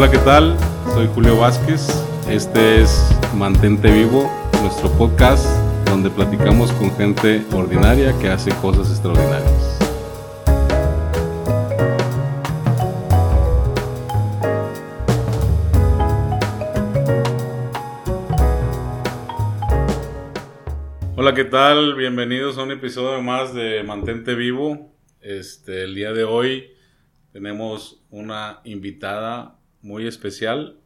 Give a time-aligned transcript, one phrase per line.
[0.00, 0.56] Hola, ¿qué tal?
[0.94, 1.86] Soy Julio Vázquez.
[2.26, 4.30] Este es Mantente Vivo,
[4.62, 5.44] nuestro podcast
[5.84, 9.78] donde platicamos con gente ordinaria que hace cosas extraordinarias.
[21.14, 21.94] Hola, ¿qué tal?
[21.94, 24.94] Bienvenidos a un episodio más de Mantente Vivo.
[25.20, 26.70] Este, el día de hoy
[27.34, 30.76] tenemos una invitada muy especial,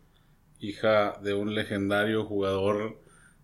[0.61, 3.01] hija de un legendario jugador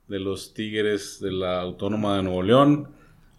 [0.06, 2.88] de los Tigres de la Autónoma de Nuevo León.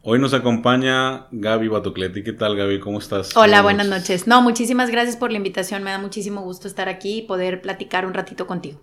[0.03, 2.23] Hoy nos acompaña Gaby Batocleti.
[2.23, 2.79] ¿Qué tal, Gaby?
[2.79, 3.35] ¿Cómo estás?
[3.37, 4.27] Hola, buenas noches.
[4.27, 5.83] No, muchísimas gracias por la invitación.
[5.83, 8.81] Me da muchísimo gusto estar aquí y poder platicar un ratito contigo.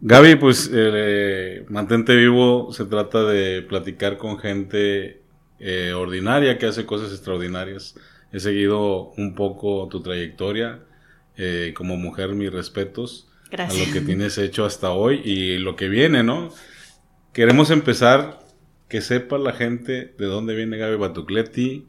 [0.00, 5.22] Gaby, pues eh, Mantente Vivo se trata de platicar con gente
[5.58, 7.96] eh, ordinaria que hace cosas extraordinarias.
[8.32, 10.80] He seguido un poco tu trayectoria
[11.36, 13.82] eh, como mujer, mis respetos Gracias.
[13.82, 16.50] a lo que tienes hecho hasta hoy y lo que viene, ¿no?
[17.32, 18.38] Queremos empezar
[18.88, 21.86] que sepa la gente de dónde viene Gaby Batucletti.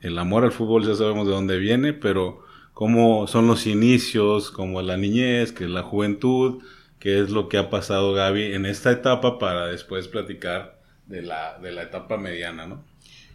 [0.00, 4.82] El amor al fútbol ya sabemos de dónde viene, pero cómo son los inicios, como
[4.82, 6.62] la niñez, que es la juventud,
[6.98, 11.58] qué es lo que ha pasado Gaby en esta etapa para después platicar de la,
[11.58, 12.84] de la etapa mediana, ¿no?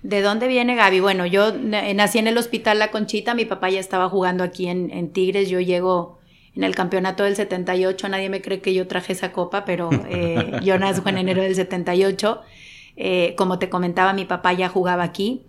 [0.04, 1.00] ¿De dónde viene Gaby?
[1.00, 4.90] Bueno, yo nací en el hospital La Conchita, mi papá ya estaba jugando aquí en,
[4.92, 6.20] en Tigres, yo llego
[6.56, 10.60] en el campeonato del 78, nadie me cree que yo traje esa copa, pero eh,
[10.64, 12.42] yo nazco en enero del 78.
[12.98, 15.46] Eh, como te comentaba, mi papá ya jugaba aquí.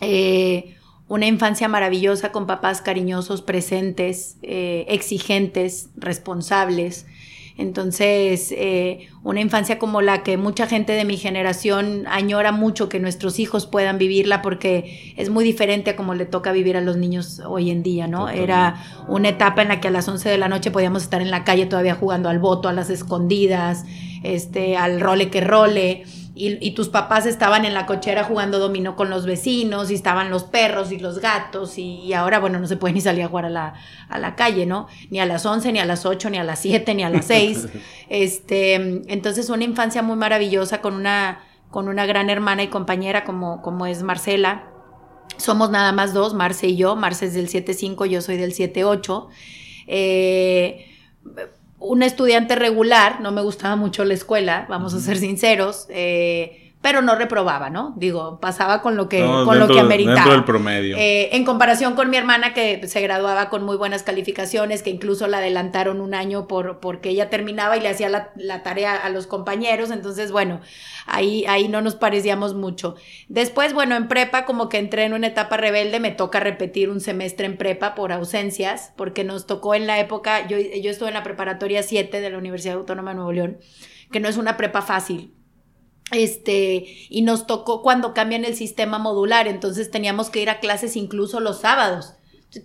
[0.00, 0.76] Eh,
[1.08, 7.06] una infancia maravillosa con papás cariñosos, presentes, eh, exigentes, responsables.
[7.56, 12.98] Entonces, eh, una infancia como la que mucha gente de mi generación añora mucho que
[12.98, 16.96] nuestros hijos puedan vivirla porque es muy diferente a como le toca vivir a los
[16.96, 18.20] niños hoy en día, ¿no?
[18.20, 18.44] Totalmente.
[18.44, 21.30] Era una etapa en la que a las 11 de la noche podíamos estar en
[21.30, 23.84] la calle todavía jugando al voto, a las escondidas,
[24.22, 26.04] este, al role que role.
[26.42, 30.28] Y, y, tus papás estaban en la cochera jugando dominó con los vecinos y estaban
[30.28, 33.28] los perros y los gatos y, y, ahora, bueno, no se puede ni salir a
[33.28, 33.74] jugar a la,
[34.08, 34.88] a la calle, ¿no?
[35.10, 37.26] Ni a las 11, ni a las 8, ni a las 7, ni a las
[37.26, 37.68] 6.
[38.08, 43.62] este, entonces, una infancia muy maravillosa con una, con una gran hermana y compañera como,
[43.62, 44.68] como es Marcela.
[45.36, 46.96] Somos nada más dos, Marce y yo.
[46.96, 49.28] Marce es del 7-5, yo soy del 7-8.
[49.86, 50.88] Eh,
[51.82, 57.00] un estudiante regular, no me gustaba mucho la escuela, vamos a ser sinceros, eh, pero
[57.00, 57.94] no reprobaba, ¿no?
[57.96, 60.16] Digo, pasaba con lo que, No, con dentro, lo que ameritaba.
[60.16, 60.96] Dentro del promedio.
[60.98, 65.28] Eh, en comparación con mi hermana que se graduaba con muy buenas calificaciones, que incluso
[65.28, 69.08] la adelantaron un año por, porque ella terminaba y le hacía la, la tarea a
[69.10, 70.60] los compañeros, entonces bueno,
[71.06, 72.96] ahí, ahí no nos parecíamos mucho.
[73.28, 77.00] Después, bueno, en prepa como que entré en una etapa rebelde, me toca repetir un
[77.00, 81.14] semestre en prepa por ausencias, porque nos tocó en la época, yo, yo estuve en
[81.14, 83.58] la preparatoria 7 de la Universidad Autónoma de Nuevo León,
[84.10, 85.32] que no es una prepa fácil,
[86.12, 90.96] este, y nos tocó cuando cambian el sistema modular, entonces teníamos que ir a clases
[90.96, 92.14] incluso los sábados.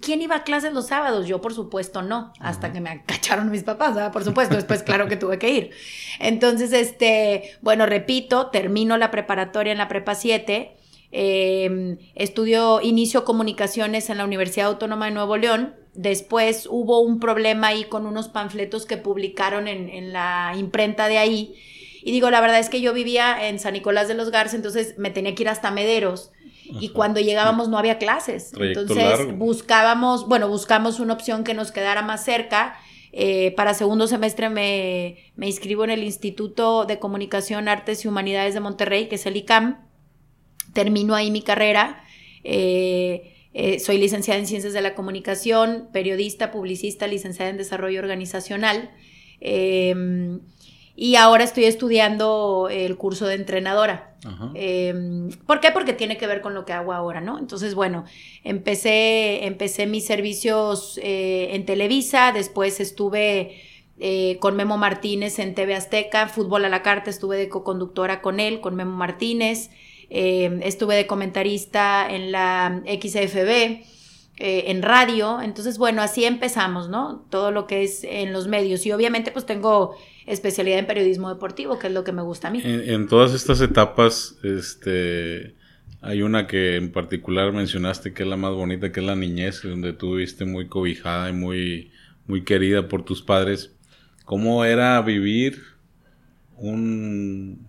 [0.01, 1.27] ¿Quién iba a clases los sábados?
[1.27, 4.11] Yo, por supuesto, no, hasta que me cacharon mis papás, ¿verdad?
[4.11, 5.71] por supuesto, después, claro que tuve que ir.
[6.19, 10.75] Entonces, este, bueno, repito, termino la preparatoria en la prepa 7,
[11.13, 17.67] eh, estudio, inicio comunicaciones en la Universidad Autónoma de Nuevo León, después hubo un problema
[17.67, 21.55] ahí con unos panfletos que publicaron en, en la imprenta de ahí,
[22.03, 24.95] y digo, la verdad es que yo vivía en San Nicolás de los Garza, entonces
[24.97, 26.31] me tenía que ir hasta Mederos.
[26.69, 26.79] Ajá.
[26.81, 28.51] Y cuando llegábamos no había clases.
[28.51, 29.33] Trayecto entonces largo.
[29.33, 32.77] buscábamos, bueno, buscamos una opción que nos quedara más cerca.
[33.13, 38.53] Eh, para segundo semestre me, me, inscribo en el Instituto de Comunicación, Artes y Humanidades
[38.53, 39.87] de Monterrey, que es el ICAM.
[40.73, 42.03] Termino ahí mi carrera.
[42.43, 48.91] Eh, eh, soy licenciada en Ciencias de la Comunicación, periodista, publicista, licenciada en Desarrollo Organizacional.
[50.99, 54.15] Y ahora estoy estudiando el curso de entrenadora.
[54.55, 55.69] Eh, ¿Por qué?
[55.69, 57.37] Porque tiene que ver con lo que hago ahora, ¿no?
[57.37, 58.03] Entonces, bueno,
[58.43, 63.61] empecé, empecé mis servicios eh, en Televisa, después estuve
[63.99, 68.39] eh, con Memo Martínez en TV Azteca, Fútbol a la Carta, estuve de co-conductora con
[68.39, 69.69] él, con Memo Martínez,
[70.09, 73.85] eh, estuve de comentarista en la XFB.
[74.39, 77.25] Eh, en radio, entonces bueno, así empezamos, ¿no?
[77.31, 79.95] Todo lo que es en los medios y obviamente pues tengo
[80.27, 82.61] especialidad en periodismo deportivo, que es lo que me gusta a mí.
[82.63, 85.55] En, todas estas etapas, este,
[86.01, 89.61] hay una que en particular mencionaste que es la más bonita, que es la niñez,
[89.63, 91.91] donde tú viste muy cobijada y muy,
[92.27, 93.73] muy querida por tus padres.
[94.25, 95.63] ¿Cómo era vivir
[96.57, 97.65] un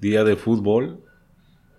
[0.00, 1.00] día de fútbol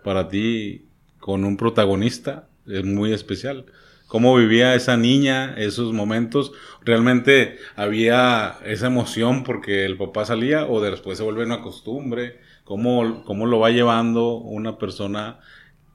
[0.04, 0.86] para ti
[1.20, 2.50] con un protagonista?
[2.66, 3.66] Es muy especial.
[4.08, 6.54] Cómo vivía esa niña esos momentos.
[6.84, 12.40] ¿Realmente había esa emoción porque el papá salía o después se vuelve una costumbre?
[12.64, 15.40] ¿Cómo, cómo lo va llevando una persona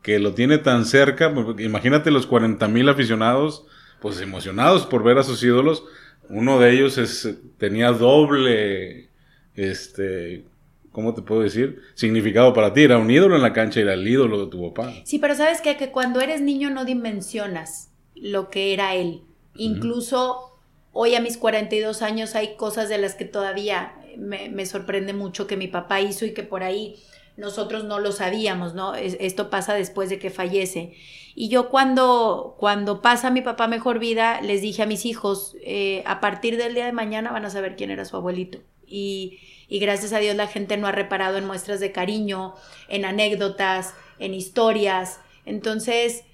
[0.02, 1.32] que lo tiene tan cerca?
[1.58, 3.66] Imagínate los 40 mil aficionados,
[4.00, 5.84] pues emocionados por ver a sus ídolos.
[6.28, 9.08] Uno de ellos es, tenía doble,
[9.54, 10.44] este,
[10.92, 11.82] ¿cómo te puedo decir?
[11.94, 12.82] Significado para ti.
[12.84, 14.92] Era un ídolo en la cancha, era el ídolo de tu papá.
[15.04, 15.76] Sí, pero sabes qué?
[15.76, 17.91] que cuando eres niño no dimensionas
[18.22, 19.22] lo que era él.
[19.56, 20.50] Incluso
[20.92, 25.56] hoy a mis 42 años hay cosas de las que todavía me, sorprende mucho que
[25.56, 26.96] mi papá hizo y que por ahí
[27.36, 28.94] nosotros no lo sabíamos, ¿no?
[28.94, 30.94] esto pasa después de que fallece.
[31.34, 36.02] Y yo cuando, cuando pasa mi papá mejor vida, les dije a mis hijos, eh,
[36.06, 38.58] a partir del día de mañana van a saber quién era su abuelito.
[38.86, 39.38] Y
[39.72, 42.54] y gracias a Dios la gente no ha reparado en muestras de cariño,
[42.88, 45.18] en anécdotas, en historias.
[45.46, 46.24] Entonces,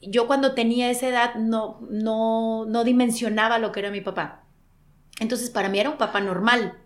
[0.00, 4.44] yo cuando tenía esa edad no, no, no dimensionaba lo que era mi papá.
[5.20, 6.78] Entonces, para mí era un papá normal.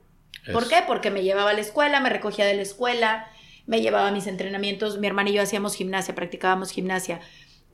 [0.52, 0.76] ¿Por qué?
[0.86, 3.26] Porque me llevaba a la escuela, me recogía de la escuela,
[3.66, 4.98] me llevaba a mis entrenamientos.
[4.98, 7.20] Mi hermana y yo hacíamos gimnasia, practicábamos gimnasia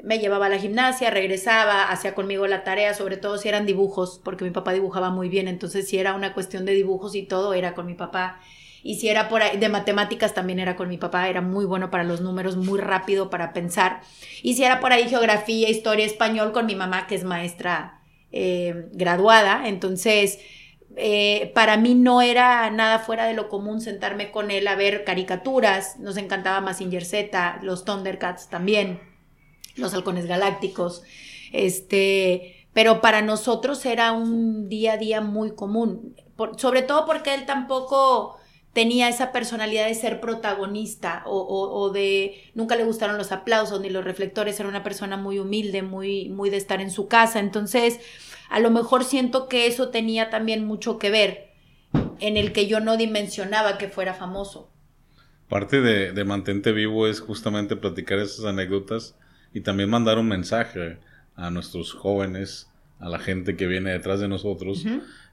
[0.02, 4.20] me llevaba a la gimnasia, regresaba, hacía conmigo la tarea, sobre todo si eran dibujos,
[4.22, 7.52] porque mi papá dibujaba muy bien, entonces si era una cuestión de dibujos y todo,
[7.54, 8.40] era con mi papá.
[8.88, 11.90] Y si era por ahí, de matemáticas también era con mi papá, era muy bueno
[11.90, 14.00] para los números, muy rápido para pensar.
[14.42, 18.00] Y si era por ahí geografía, historia, español, con mi mamá, que es maestra
[18.32, 19.68] eh, graduada.
[19.68, 20.38] Entonces,
[20.96, 25.04] eh, para mí no era nada fuera de lo común sentarme con él a ver
[25.04, 25.98] caricaturas.
[25.98, 29.00] Nos encantaba Massinger Z, los Thundercats también
[29.76, 31.02] los halcones galácticos,
[31.52, 36.16] este, pero para nosotros era un día a día muy común,
[36.56, 38.38] sobre todo porque él tampoco
[38.72, 43.90] tenía esa personalidad de ser protagonista o, o, de nunca le gustaron los aplausos ni
[43.90, 48.00] los reflectores, era una persona muy humilde, muy, muy de estar en su casa, entonces
[48.48, 51.48] a lo mejor siento que eso tenía también mucho que ver
[52.20, 54.70] en el que yo no dimensionaba que fuera famoso.
[55.48, 59.16] Parte de, de mantente vivo es justamente platicar esas anécdotas
[59.54, 60.98] y también mandar un mensaje
[61.36, 62.68] a nuestros jóvenes,
[62.98, 64.84] a la gente que viene detrás de nosotros.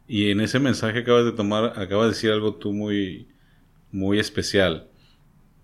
[0.07, 3.27] Y en ese mensaje acabas de tomar, acabas de decir algo tú muy,
[3.91, 4.87] muy especial.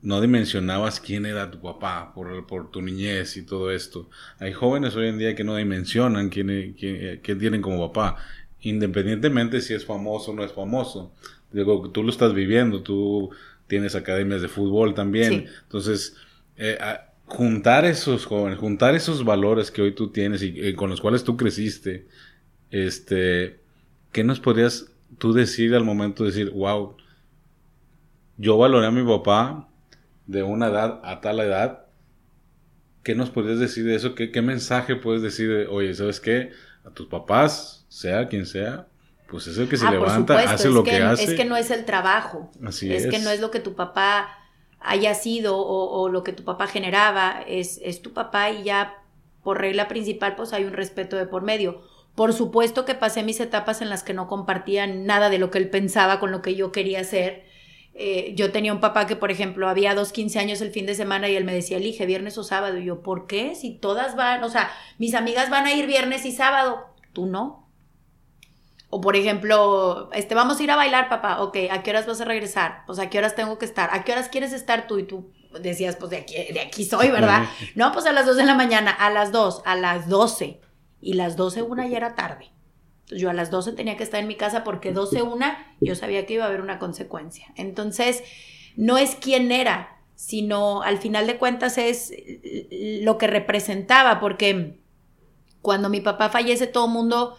[0.01, 4.09] No dimensionabas quién era tu papá por, por tu niñez y todo esto.
[4.39, 8.17] Hay jóvenes hoy en día que no dimensionan quién, quién, tienen como papá,
[8.61, 11.13] independientemente si es famoso o no es famoso.
[11.51, 13.29] Digo, tú lo estás viviendo, tú
[13.67, 15.47] tienes academias de fútbol también.
[15.63, 16.15] Entonces,
[16.57, 16.77] eh,
[17.31, 21.23] juntar esos jóvenes, juntar esos valores que hoy tú tienes y, eh, con los cuales
[21.23, 22.07] tú creciste,
[22.71, 23.60] este,
[24.11, 24.87] ¿qué nos podrías
[25.17, 26.95] tú decir al momento de decir, wow,
[28.37, 29.69] yo valoré a mi papá
[30.27, 31.85] de una edad a tal edad?
[33.03, 34.15] ¿Qué nos podrías decir de eso?
[34.15, 36.51] ¿Qué, mensaje puedes decir de, oye, ¿sabes qué?
[36.85, 38.87] A tus papás, sea quien sea,
[39.27, 41.23] pues es el que se ah, levanta, hace lo que, hace.
[41.23, 42.51] Es que no es el trabajo.
[42.63, 43.05] Así es.
[43.05, 44.37] Es que no es lo que tu papá
[44.79, 48.95] haya sido o, lo que tu papá generaba, es, es tu papá y ya
[49.43, 51.81] por regla principal pues hay un respeto de por medio.
[52.15, 55.57] Por supuesto que pasé mis etapas en las que no compartía nada de lo que
[55.57, 57.45] él pensaba con lo que yo quería hacer.
[57.93, 60.95] Eh, yo tenía un papá que, por ejemplo, había dos 15 años el fin de
[60.95, 62.77] semana y él me decía, elige viernes o sábado.
[62.77, 63.55] Y yo, ¿por qué?
[63.55, 67.69] Si todas van, o sea, mis amigas van a ir viernes y sábado, tú no.
[68.89, 71.41] O por ejemplo, este, vamos a ir a bailar, papá.
[71.41, 72.83] Ok, ¿a qué horas vas a regresar?
[72.85, 73.89] Pues a qué horas tengo que estar.
[73.93, 74.99] ¿A qué horas quieres estar tú?
[74.99, 77.45] Y tú decías, pues de aquí, de aquí soy, ¿verdad?
[77.75, 80.59] no, pues a las 2 de la mañana, a las 2, a las 12.
[81.01, 82.51] Y las 12 una ya era tarde.
[83.07, 86.25] Yo a las 12 tenía que estar en mi casa porque 12 una yo sabía
[86.25, 87.47] que iba a haber una consecuencia.
[87.55, 88.23] Entonces,
[88.77, 92.13] no es quién era, sino al final de cuentas es
[93.01, 94.79] lo que representaba, porque
[95.61, 97.35] cuando mi papá fallece todo mundo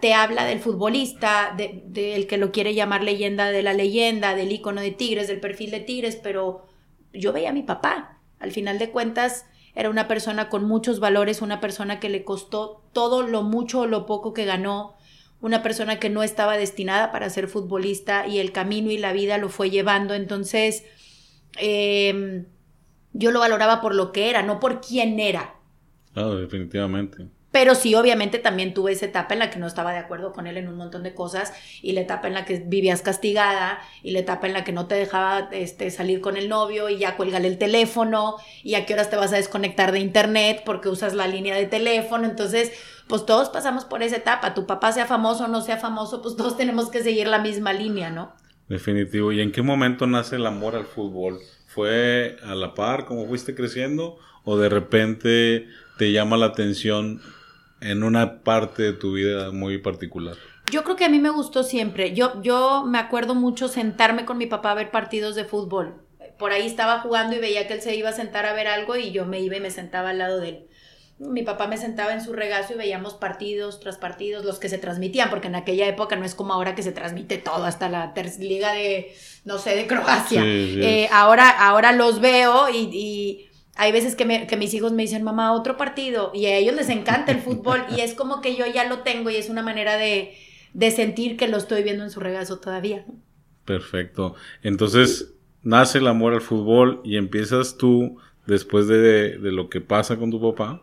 [0.00, 4.80] te habla del futbolista, del que lo quiere llamar leyenda de la leyenda, del icono
[4.80, 6.66] de Tigres, del perfil de Tigres, pero
[7.12, 8.18] yo veía a mi papá.
[8.38, 9.46] Al final de cuentas,
[9.76, 13.86] era una persona con muchos valores, una persona que le costó todo lo mucho o
[13.86, 14.96] lo poco que ganó,
[15.42, 19.36] una persona que no estaba destinada para ser futbolista y el camino y la vida
[19.36, 20.14] lo fue llevando.
[20.14, 20.84] Entonces,
[21.58, 22.46] em,
[23.12, 25.56] yo lo valoraba por lo que era, no por quién era.
[26.14, 27.28] Claro, definitivamente.
[27.56, 30.46] Pero sí, obviamente también tuve esa etapa en la que no estaba de acuerdo con
[30.46, 34.10] él en un montón de cosas y la etapa en la que vivías castigada y
[34.10, 37.16] la etapa en la que no te dejaba este, salir con el novio y ya
[37.16, 41.14] cuélgale el teléfono y a qué horas te vas a desconectar de internet porque usas
[41.14, 42.26] la línea de teléfono.
[42.26, 42.72] Entonces,
[43.08, 44.52] pues todos pasamos por esa etapa.
[44.52, 47.72] Tu papá sea famoso o no sea famoso, pues todos tenemos que seguir la misma
[47.72, 48.34] línea, ¿no?
[48.68, 49.32] Definitivo.
[49.32, 51.38] ¿Y en qué momento nace el amor al fútbol?
[51.68, 57.22] ¿Fue a la par como fuiste creciendo o de repente te llama la atención
[57.80, 60.36] en una parte de tu vida muy particular?
[60.70, 62.14] Yo creo que a mí me gustó siempre.
[62.14, 65.94] Yo, yo me acuerdo mucho sentarme con mi papá a ver partidos de fútbol.
[66.38, 68.96] Por ahí estaba jugando y veía que él se iba a sentar a ver algo
[68.96, 70.66] y yo me iba y me sentaba al lado de él.
[71.18, 74.76] Mi papá me sentaba en su regazo y veíamos partidos tras partidos, los que se
[74.76, 78.12] transmitían, porque en aquella época no es como ahora que se transmite todo, hasta la
[78.38, 79.14] liga de,
[79.46, 80.42] no sé, de Croacia.
[80.44, 83.45] Eh, ahora, ahora los veo y,
[83.76, 86.88] hay veces que, que, mis hijos me dicen, mamá, otro partido, y a ellos les
[86.88, 89.96] encanta el fútbol, y es como que yo ya lo tengo y es una manera
[89.96, 90.34] de,
[90.72, 93.04] de sentir que lo estoy viendo en su regazo todavía.
[93.64, 94.34] Perfecto.
[94.62, 100.16] Entonces, nace el amor al fútbol y empiezas tú, después de, de lo que pasa
[100.16, 100.82] con tu papá,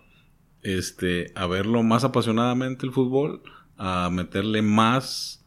[0.61, 3.41] este, a verlo más apasionadamente el fútbol,
[3.77, 5.45] a meterle más,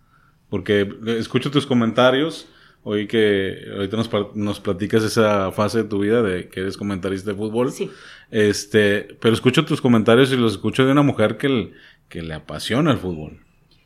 [0.48, 2.48] porque escucho tus comentarios,
[2.88, 7.32] oí que ahorita nos, nos platicas esa fase de tu vida de que eres comentarista
[7.32, 7.90] de fútbol, sí.
[8.30, 11.72] este, pero escucho tus comentarios y los escucho de una mujer que,
[12.08, 13.40] que le apasiona el fútbol.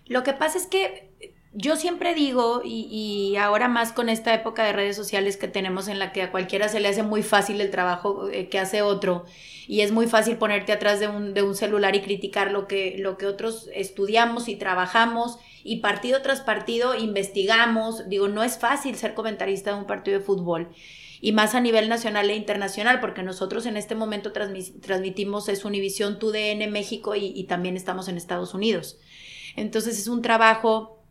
[0.07, 1.09] Lo que pasa es que
[1.55, 5.99] yo siempre digo, y, ahora más con esta época de redes sociales que tenemos en
[5.99, 9.25] la que a cualquiera se le hace muy fácil el trabajo eh, que hace otro,
[9.67, 12.97] y es muy fácil ponerte atrás de un, de un celular y criticar lo que,
[12.99, 18.09] lo que otros estudiamos y trabajamos, y partido tras partido investigamos.
[18.09, 20.69] Digo, no es fácil ser comentarista de un partido de fútbol
[21.21, 26.19] y más a nivel nacional e internacional, porque nosotros en este momento transmitimos es Univisión
[26.19, 28.99] TUDN México y, también estamos en Estados Unidos.
[29.57, 31.03] Entonces es un trabajo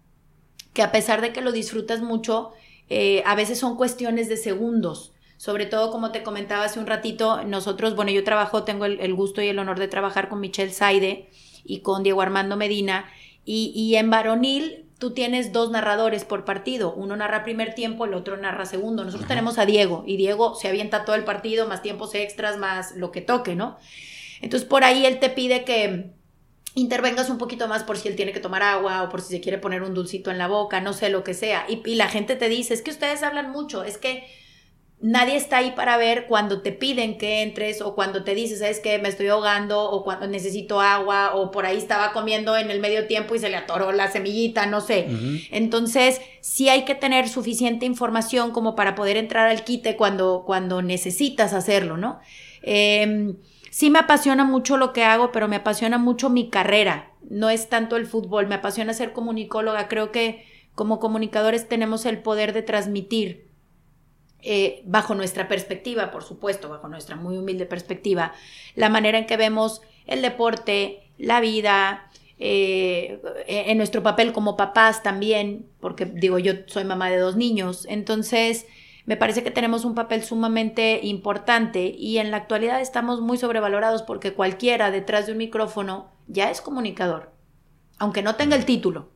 [0.73, 2.53] que a pesar de que lo disfrutas mucho,
[2.89, 5.13] eh, a veces son cuestiones de segundos.
[5.37, 9.41] Sobre todo, como te comentaba hace un ratito, nosotros, bueno, yo trabajo, tengo el, gusto
[9.41, 11.29] y el honor de trabajar con Michelle Saide
[11.63, 13.09] y con Diego Armando Medina.
[13.45, 16.93] Y, y en varonil tú tienes dos narradores por partido.
[16.93, 19.03] Uno narra primer tiempo, el otro narra segundo.
[19.03, 22.95] Nosotros tenemos a Diego y Diego se avienta todo el partido, más tiempos extras, más
[22.95, 23.77] lo que toque, ¿no?
[24.41, 26.11] Entonces por ahí él te pide que,
[26.75, 29.41] intervengas un poquito más por si él tiene que tomar agua o por si se
[29.41, 31.65] quiere poner un dulcito en la boca, no sé lo que sea.
[31.67, 34.23] Y, la gente te dice, es que ustedes hablan mucho, es que
[35.01, 38.79] nadie está ahí para ver cuando te piden que entres o cuando te dices, es
[38.79, 42.81] que me estoy ahogando o cuando necesito agua o por ahí estaba comiendo en el
[42.81, 45.07] medio tiempo y se le atoró la semillita, no sé.
[45.51, 50.81] Entonces, sí hay que tener suficiente información como para poder entrar al quite cuando, cuando
[50.81, 52.19] necesitas hacerlo, ¿no?
[52.61, 53.35] Eh,
[53.71, 57.13] sí me apasiona mucho lo que hago, pero me apasiona mucho mi carrera.
[57.29, 59.87] No es tanto el fútbol, me apasiona ser comunicóloga.
[59.87, 63.48] Creo que como comunicadores tenemos el poder de transmitir
[64.41, 68.33] eh, bajo nuestra perspectiva, por supuesto, bajo nuestra muy humilde perspectiva,
[68.75, 75.03] la manera en que vemos el deporte, la vida, eh, en nuestro papel como papás
[75.03, 78.65] también, porque digo, yo soy mamá de dos niños, entonces
[79.05, 84.03] me parece que tenemos un papel sumamente importante y en la actualidad estamos muy sobrevalorados
[84.03, 87.31] porque cualquiera detrás de un micrófono ya es comunicador,
[87.97, 89.09] aunque no tenga el título.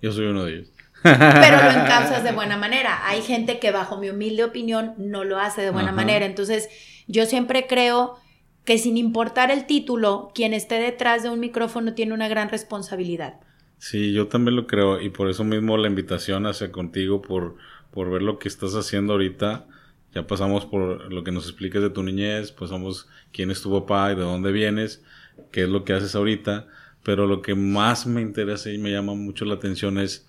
[0.00, 0.72] Yo soy uno de ellos.
[1.02, 3.06] Pero lo encausas de buena manera.
[3.06, 6.26] Hay gente que bajo mi humilde opinión no lo hace de buena manera.
[6.26, 6.68] Entonces,
[7.06, 8.18] yo siempre creo
[8.64, 13.40] que sin importar el título, quien esté detrás de un micrófono tiene una gran responsabilidad.
[13.78, 17.56] Sí, yo también lo creo y por eso mismo la invitación hacia contigo por
[17.90, 19.66] por ver lo que estás haciendo ahorita.
[20.14, 24.12] Ya pasamos por lo que nos explicas de tu niñez, pasamos quién es tu papá
[24.12, 25.04] y de dónde vienes,
[25.52, 26.66] qué es lo que haces ahorita.
[27.02, 30.28] Pero lo que más me interesa y me llama mucho la atención es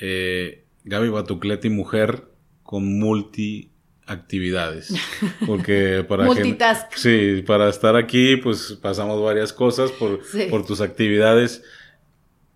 [0.00, 2.24] eh, Gaby Batucleti, mujer
[2.62, 3.70] con multi
[4.06, 4.94] actividades.
[5.46, 6.94] Porque para Multitask.
[6.94, 10.20] sí, para estar aquí, pues pasamos varias cosas por,
[10.50, 11.62] por tus actividades.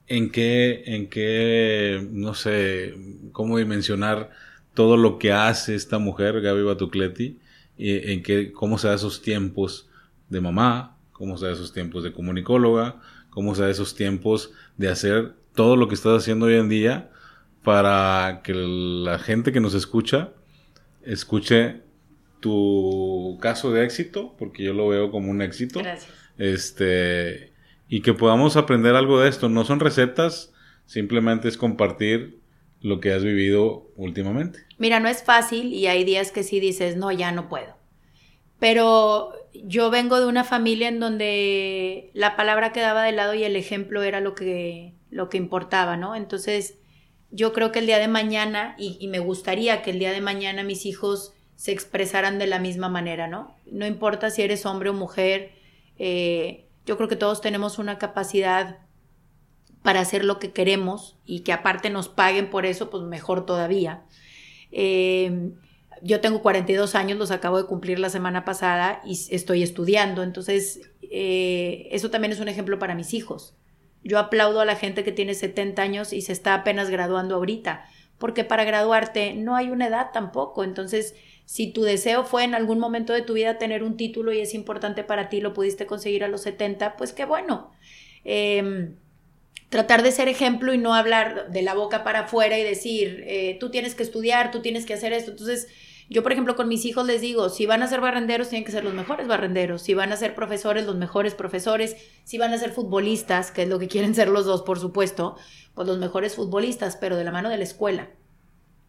[0.07, 2.95] En qué, en qué, no sé,
[3.33, 4.30] cómo dimensionar
[4.73, 7.38] todo lo que hace esta mujer, Gaby Batucleti,
[7.76, 9.90] y en qué, cómo se da esos tiempos
[10.30, 14.88] de mamá, cómo se da esos tiempos de comunicóloga, cómo se da esos tiempos de
[14.88, 17.11] hacer todo lo que estás haciendo hoy en día
[17.62, 20.33] para que la gente que nos escucha
[21.03, 21.83] escuche
[22.41, 25.81] tu caso de éxito, porque yo lo veo como un éxito.
[25.81, 26.12] Gracias.
[26.38, 27.53] Este,
[27.88, 29.49] y que podamos aprender algo de esto.
[29.49, 30.53] No son recetas,
[30.87, 32.38] simplemente es compartir
[32.81, 34.61] lo que has vivido últimamente.
[34.79, 37.77] Mira, no es fácil y hay días que sí dices, no, ya no puedo.
[38.61, 43.57] Pero yo vengo de una familia en donde la palabra quedaba de lado y el
[43.57, 46.15] ejemplo era lo que, lo que importaba, ¿no?
[46.15, 46.79] Entonces,
[47.30, 50.62] yo creo que el día de mañana, y, me gustaría que el día de mañana
[50.62, 53.56] mis hijos se expresaran de la misma manera, ¿no?
[53.70, 55.52] No importa si eres hombre o mujer,
[55.99, 58.78] eh, yo creo que todos tenemos una capacidad
[59.82, 64.04] para hacer lo que queremos y que aparte nos paguen por eso, pues mejor todavía.
[64.70, 65.50] Eh,
[66.02, 70.80] yo tengo 42 años, los acabo de cumplir la semana pasada y estoy estudiando, entonces
[71.02, 73.56] eh, eso también es un ejemplo para mis hijos.
[74.09, 77.85] Yo aplaudo a la gente que tiene 70 años y se está apenas graduando ahorita,
[78.17, 82.79] porque para graduarte no hay una edad tampoco, entonces si tu deseo fue en algún
[82.79, 86.25] momento de tu vida tener un título y es importante para ti, lo pudiste conseguir
[86.25, 87.71] a los 70, pues qué bueno.
[88.25, 88.97] Em,
[89.69, 93.59] tratar de ser ejemplo y no hablar de la boca para afuera y decir, eh,
[93.61, 95.33] tú tienes que estudiar, tú tienes que hacer esto.
[95.33, 95.69] Entonces,
[96.11, 98.73] yo, por ejemplo, con mis hijos les digo, si van a ser barrenderos, tienen que
[98.73, 102.59] ser los mejores barrenderos, si van a ser profesores, los mejores profesores, si van a
[102.59, 105.37] ser futbolistas, que es lo que quieren ser los dos, por supuesto,
[105.75, 108.09] pues los mejores futbolistas, pero de la mano de la escuela.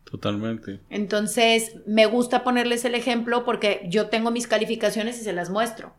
[0.05, 0.79] Totalmente.
[0.89, 5.93] Entonces, me gusta ponerles el ejemplo porque yo tengo mis calificaciones y se las muestro.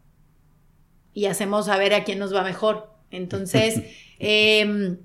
[1.12, 2.90] Y hacemos a ver a quién nos va mejor.
[3.10, 3.82] Entonces,
[4.18, 4.96] eh,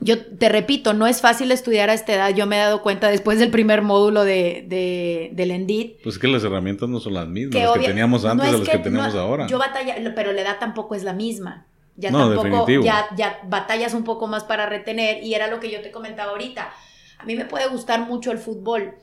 [0.00, 2.30] yo te repito, no es fácil estudiar a esta edad.
[2.30, 6.02] Yo me he dado cuenta después del primer módulo de, de, del ENDIT.
[6.02, 8.68] Pues es que las herramientas no son las mismas, las que teníamos antes no las
[8.68, 9.46] que, tenemos ahora.
[9.46, 11.66] Yo batalla, pero la edad tampoco es la misma.
[11.96, 15.22] Ya tampoco, ya, ya batallas un poco más para retener.
[15.22, 16.70] Y era lo que yo te comentaba ahorita.
[17.18, 18.94] A mí me puede gustar mucho el fútbol,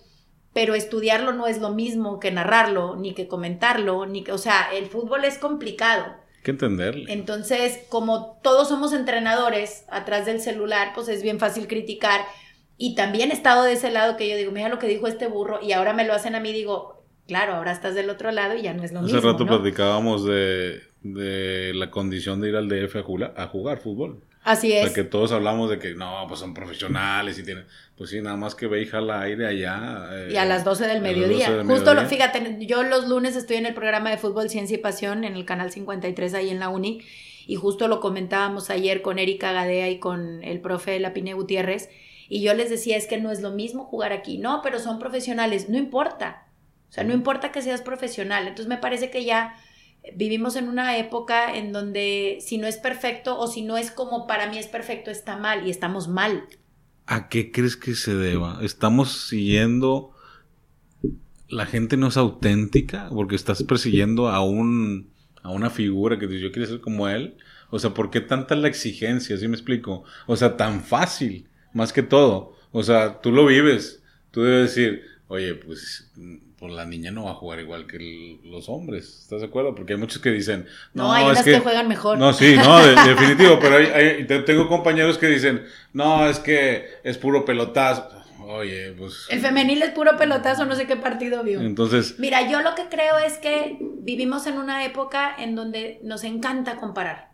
[0.51, 4.69] pero estudiarlo no es lo mismo que narrarlo, ni que comentarlo, ni que, o sea,
[4.73, 6.15] el fútbol es complicado
[6.47, 7.11] que entenderle.
[7.11, 12.21] Entonces, como todos somos entrenadores atrás del celular, pues es bien fácil criticar.
[12.77, 15.27] Y también he estado de ese lado que yo digo, mira lo que dijo este
[15.27, 18.55] burro, y ahora me lo hacen a mí, digo, claro, ahora estás del otro lado
[18.55, 19.17] y ya no es lo mismo.
[19.17, 23.79] Hace rato platicábamos de, de, la condición de ir al DF a jugar, a jugar
[23.79, 24.21] fútbol.
[24.47, 24.89] Así es.
[24.89, 27.65] O que todos hablamos de que no, pues son profesionales y tienen.
[27.97, 30.07] Pues sí, nada más que ve y jala aire allá.
[30.13, 31.65] Eh, y a las 12 del mediodía.
[31.67, 35.25] Justo, Lo, fíjate, yo los lunes estoy en el programa de fútbol Ciencia y Pasión
[35.25, 37.01] en el canal 53 ahí en la Uni.
[37.45, 41.89] Y justo lo comentábamos ayer con Erika Gadea y con el profe Lapine Gutiérrez.
[42.29, 44.37] Y yo les decía, es que no es lo mismo jugar aquí.
[44.37, 45.67] No, pero son profesionales.
[45.67, 46.47] No importa.
[46.89, 48.47] O sea, no importa que seas profesional.
[48.47, 49.57] Entonces me parece que ya
[50.15, 54.27] vivimos en una época en donde si no es perfecto o si no es como
[54.27, 56.45] para mí es perfecto, está mal y estamos mal.
[57.05, 58.59] ¿A qué crees que se deba?
[58.61, 60.13] ¿Estamos siguiendo...
[61.49, 65.09] La gente no es auténtica porque estás persiguiendo a un
[65.47, 67.37] a una figura que dice yo quiero ser como él.
[67.69, 69.37] O sea, ¿por qué tanta la exigencia?
[69.37, 70.03] ¿Sí me explico?
[70.25, 72.57] O sea, tan fácil, más que todo.
[72.71, 74.03] O sea, tú lo vives.
[74.31, 76.11] Tú debes decir, oye, pues
[76.59, 79.19] pues la niña no va a jugar igual que los hombres.
[79.21, 79.75] ¿Estás de acuerdo?
[79.75, 82.17] Porque hay muchos que dicen, no, hay unas que, juegan mejor.
[82.17, 87.45] No, sí, no, definitivo, pero hay, tengo compañeros que dicen, no, es que es puro
[87.45, 88.09] pelotazo.
[88.39, 89.27] Oye, pues.
[89.29, 91.61] El femenil es puro pelotazo, no sé qué partido vio.
[91.61, 92.15] Entonces.
[92.17, 96.77] Mira, yo lo que creo es que vivimos en una época en donde nos encanta
[96.77, 97.31] comparar.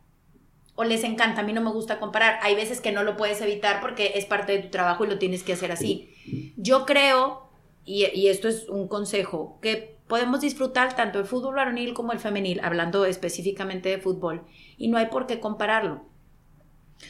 [0.76, 2.40] O les encanta, a mí no me gusta comparar.
[2.42, 5.20] Hay veces que no lo puedes evitar porque es parte de tu trabajo y lo
[5.20, 6.10] tienes que hacer así.
[6.58, 7.43] Yo creo
[7.86, 12.60] y, esto es un consejo, que podemos disfrutar tanto el fútbol varonil como el femenil,
[12.64, 14.44] hablando específicamente de fútbol,
[14.78, 16.06] y no hay por qué compararlo.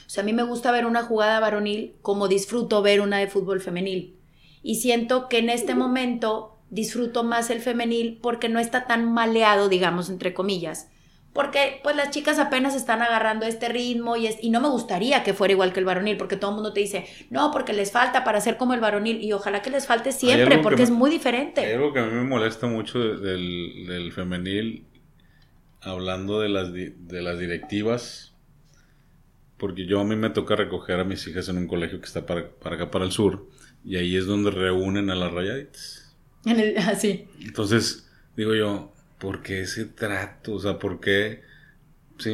[0.06, 3.28] O sea, a mí me gusta ver una jugada varonil como disfruto ver una de
[3.28, 4.18] fútbol femenil.
[4.64, 9.70] Y siento que en este momento disfruto más el femenil porque no está tan maleado,
[9.70, 10.90] digamos, entre comillas,
[11.34, 15.24] porque pues las chicas apenas están agarrando este ritmo y, es, y no me gustaría
[15.24, 17.92] que fuera igual que el varonil, porque todo el mundo te dice, no, porque les
[17.92, 21.10] falta para ser como el varonil, y ojalá que les falte siempre, porque es muy
[21.10, 21.62] diferente.
[21.62, 24.86] Hay algo que a mí me molesta mucho del, del femenil,
[25.82, 28.36] hablando de las, de las directivas,
[29.58, 32.26] porque yo a mí me toca recoger a mis hijas en un colegio que está
[32.28, 33.50] para, para acá, para el sur,
[33.84, 36.16] y ahí es donde reúnen a las rayaditas.
[36.78, 37.28] así.
[37.34, 38.93] Ah, Entonces, digo yo,
[39.24, 40.56] ¿por qué ese trato?
[40.56, 41.42] O sea, ¿por qué?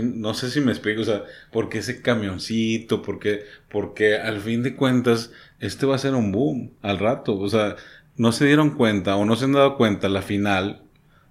[0.04, 3.02] no sé si me explico, o sea, ¿por qué ese camioncito?
[3.02, 3.44] ¿Por qué?
[3.70, 7.38] Porque al fin de cuentas, este va a ser un boom al rato.
[7.38, 7.76] O sea,
[8.18, 10.82] no se dieron cuenta o no se han dado cuenta, la final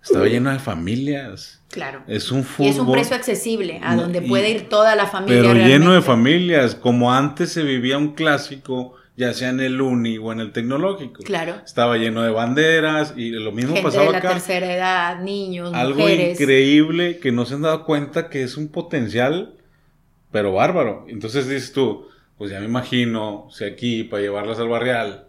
[0.02, 1.60] estaba llena de familias.
[1.70, 2.02] Claro.
[2.06, 2.66] Es un fútbol.
[2.66, 5.42] Y es un precio accesible, a donde puede ir toda la familia.
[5.42, 10.16] Pero lleno de familias, como antes se vivía un clásico ya sea en el uni
[10.16, 11.24] o en el tecnológico.
[11.24, 11.56] Claro.
[11.64, 16.08] Estaba lleno de banderas y lo mismo Gente pasaba de la tercera edad, niños, Algo
[16.08, 19.56] increíble que no se han dado cuenta que es un potencial,
[20.30, 21.04] pero bárbaro.
[21.08, 25.26] Entonces dices tú, pues ya me imagino, si aquí para llevarlas al barrial,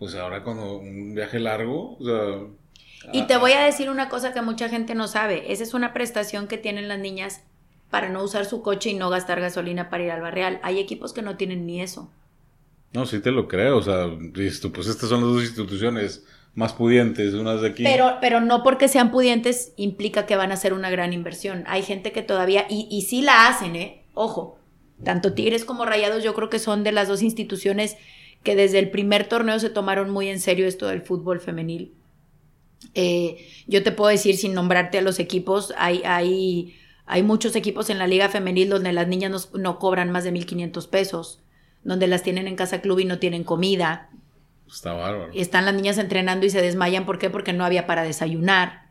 [0.00, 4.32] pues ahora cuando un viaje largo, o sea, Y te voy a decir una cosa
[4.32, 7.42] que mucha gente no sabe, esa es una prestación que tienen las niñas
[7.88, 10.58] para no usar su coche y no gastar gasolina para ir al barrial.
[10.64, 12.10] Hay equipos que no tienen ni eso.
[12.92, 16.24] No, sí te lo creo, o sea, listo, pues estas son las dos instituciones
[16.54, 17.84] más pudientes, unas de aquí.
[17.84, 21.64] Pero, pero no porque sean pudientes implica que van a ser una gran inversión.
[21.66, 24.04] Hay gente que todavía, y, y sí la hacen, ¿eh?
[24.14, 24.58] Ojo,
[25.04, 27.96] tanto Tigres como Rayados yo creo que son de las dos instituciones
[28.42, 31.94] que desde el primer torneo se tomaron muy en serio esto del fútbol femenil.
[32.94, 37.90] Eh, yo te puedo decir, sin nombrarte a los equipos, hay, hay, hay muchos equipos
[37.90, 41.40] en la liga femenil donde las niñas no, no cobran más de 1.500 pesos,
[41.82, 44.10] donde las tienen en casa club y no tienen comida.
[44.66, 45.30] Está bárbaro.
[45.32, 47.06] Y están las niñas entrenando y se desmayan.
[47.06, 47.30] ¿Por qué?
[47.30, 48.88] Porque no había para desayunar.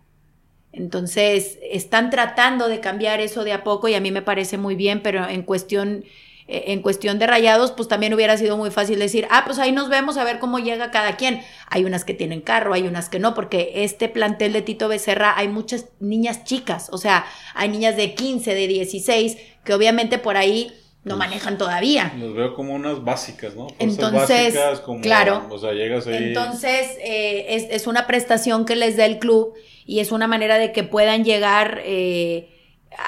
[0.71, 4.75] Entonces, están tratando de cambiar eso de a poco y a mí me parece muy
[4.75, 6.03] bien, pero en cuestión
[6.47, 9.73] eh, en cuestión de rayados, pues también hubiera sido muy fácil decir, ah, pues ahí
[9.73, 11.41] nos vemos a ver cómo llega cada quien.
[11.69, 15.37] Hay unas que tienen carro, hay unas que no, porque este plantel de Tito Becerra
[15.37, 20.37] hay muchas niñas chicas, o sea, hay niñas de 15, de 16, que obviamente por
[20.37, 20.71] ahí
[21.07, 22.13] no pues, manejan todavía.
[22.19, 23.67] Los veo como unas básicas, ¿no?
[23.79, 24.55] entonces,
[25.01, 25.47] claro.
[25.49, 26.25] O sea, llegas ahí.
[26.25, 29.53] Entonces, eh, es, es, una prestación que les da el club
[29.85, 32.49] y es una manera de que puedan llegar eh,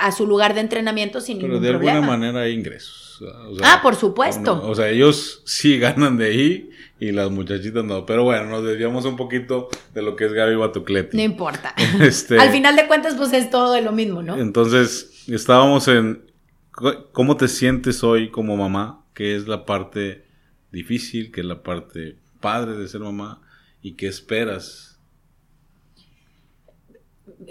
[0.02, 3.10] a su lugar de entrenamiento sin Pero de alguna manera hay ingresos
[3.64, 4.62] ah, por supuesto.
[4.66, 8.06] o sea, ellos sí ganan de ahí y las muchachitas no.
[8.06, 11.18] Pero bueno, nos desviamos un poquito de lo que es Gaby Batucleti.
[11.18, 11.74] No importa.
[12.00, 14.38] Este, Al final de cuentas, pues es todo de lo mismo, ¿no?
[14.38, 16.29] Entonces, estábamos en
[17.12, 20.26] cómo te sientes hoy como mamá, que es la parte
[20.72, 23.42] difícil, que es la parte padre de ser mamá
[23.82, 24.90] y qué esperas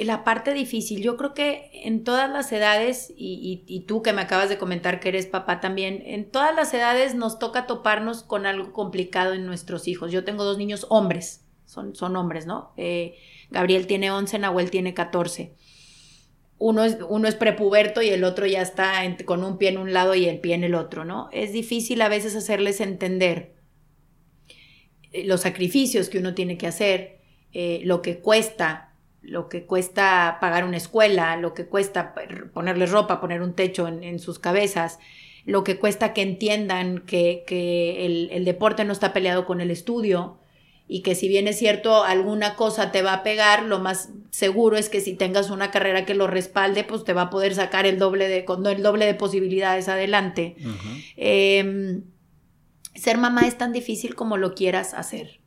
[0.04, 4.48] la parte difícil, yo creo que en todas las edades, y, tú que me acabas
[4.48, 8.72] de comentar que eres papá también, en todas las edades nos toca toparnos con algo
[8.72, 10.12] complicado en nuestros hijos.
[10.12, 12.72] Yo tengo dos niños hombres, son, son hombres, ¿no?
[12.76, 13.16] Eh,
[13.50, 15.54] Gabriel tiene 11, Nahuel tiene 14.
[16.58, 18.92] Uno es, uno es prepuberto y el otro ya está
[19.24, 21.28] con un pie en un lado y el pie en el otro, ¿no?
[21.32, 23.54] Es difícil a veces hacerles entender
[25.12, 27.20] eh, los sacrificios que uno tiene que hacer,
[27.52, 28.88] eh, lo que cuesta
[29.22, 32.14] lo que cuesta pagar una escuela, lo que cuesta
[32.52, 34.98] ponerles ropa, poner un techo en, sus cabezas,
[35.44, 37.44] lo que cuesta que entiendan que,
[38.32, 40.38] el, deporte no está peleado con el estudio
[40.88, 44.78] y que si bien es cierto alguna cosa te va a pegar, lo más seguro
[44.78, 47.84] es que si tengas una carrera que lo respalde, pues te va a poder sacar
[47.84, 50.56] el doble de, el doble de posibilidades adelante.
[51.16, 52.04] Em,
[52.94, 55.40] ser mamá es tan difícil como lo quieras hacer.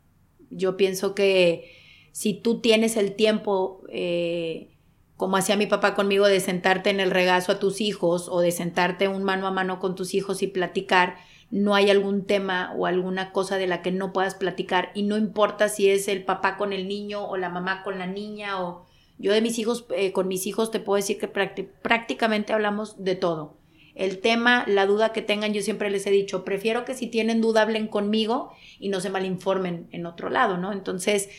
[0.52, 1.72] Yo pienso que
[2.12, 4.70] si tú tienes el tiempo, eh,
[5.18, 8.52] como hacía mi papá conmigo, de sentarte en el regazo a tus hijos o de
[8.52, 11.18] sentarte un mano a mano con tus hijos y platicar,
[11.52, 15.18] no hay algún tema o alguna cosa de la que no puedas platicar y no
[15.18, 18.86] importa si es el papá con el niño o la mamá con la niña o
[19.20, 23.16] yo de mis hijos, eh, con mis hijos te puedo decir que prácticamente hablamos de
[23.16, 23.58] todo.
[23.94, 27.42] El tema, la duda que tengan, yo siempre les he dicho, prefiero que si tienen
[27.42, 30.72] duda hablen conmigo y no se malinformen en otro lado, ¿no?
[30.72, 31.30] Entonces,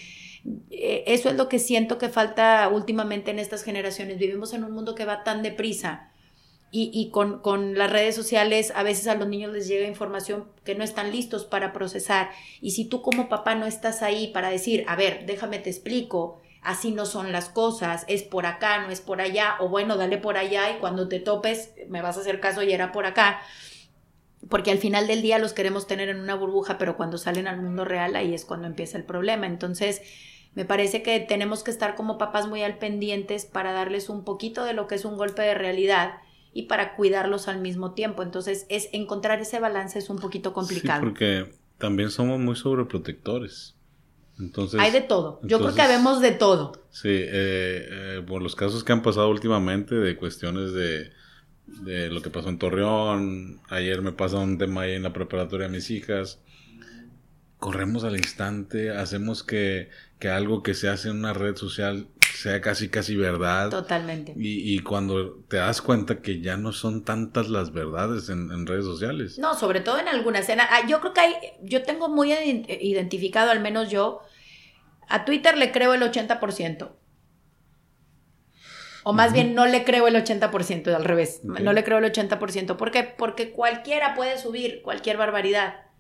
[0.71, 4.19] eh, eso es lo que siento que falta últimamente en estas generaciones.
[4.19, 6.12] Vivimos en un mundo que va tan deprisa
[6.75, 10.83] y, con, las redes sociales a veces a los niños les llega información que no
[10.83, 12.31] están listos para procesar.
[12.63, 16.41] Y si tú como papá no estás ahí para decir, a ver, déjame te explico,
[16.63, 20.17] así no son las cosas, es por acá, no es por allá, o bueno, dale
[20.17, 23.43] por allá y cuando te topes me vas a hacer caso y era por acá.
[24.49, 27.61] Porque al final del día los queremos tener en una burbuja, pero cuando salen al
[27.61, 29.47] mundo real ahí es cuando empieza el problema.
[29.47, 30.01] Entonces,
[30.55, 34.65] me parece que tenemos que estar como papás muy al pendientes para darles un poquito
[34.65, 36.15] de lo que es un golpe de realidad
[36.53, 38.23] y para cuidarlos al mismo tiempo.
[38.23, 41.01] Entonces, es encontrar ese balance es un poquito complicado.
[41.01, 43.75] Sí, porque también somos muy sobreprotectores.
[44.39, 45.41] Entonces, Hay de todo.
[45.43, 46.73] Yo creo que vemos de todo.
[46.91, 51.13] Sí, eh, eh, por los casos que han pasado últimamente de cuestiones de,
[51.67, 55.67] de lo que pasó en Torreón, ayer me pasó un tema ahí en la preparatoria
[55.67, 56.41] de mis hijas,
[57.59, 59.91] corremos al instante, hacemos que,
[60.29, 62.09] algo que se hace en una red social
[62.43, 63.71] sea casi casi verdad.
[63.71, 64.35] Totalmente.
[64.37, 69.39] Y, cuando te das cuenta que ya no son tantas las verdades en, redes sociales.
[69.39, 70.49] No, sobre todo en algunas.
[70.51, 74.21] Ah, yo creo que hay, yo tengo muy identificado, al menos yo,
[75.09, 76.91] a Twitter le creo el 80%.
[79.05, 81.41] O más bien no le creo el 80%, al revés.
[81.45, 82.77] No le creo el 80%.
[82.77, 83.03] ¿Por qué?
[83.05, 85.92] Porque cualquiera puede subir cualquier barbaridad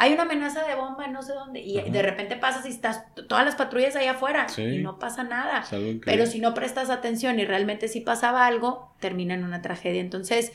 [0.00, 3.44] hay una amenaza de bomba no sé dónde y de repente pasas y estás todas
[3.44, 5.64] las patrullas allá afuera y no pasa nada.
[6.04, 10.00] Pero si no prestas atención y realmente si pasaba algo, termina en una tragedia.
[10.00, 10.52] Entonces,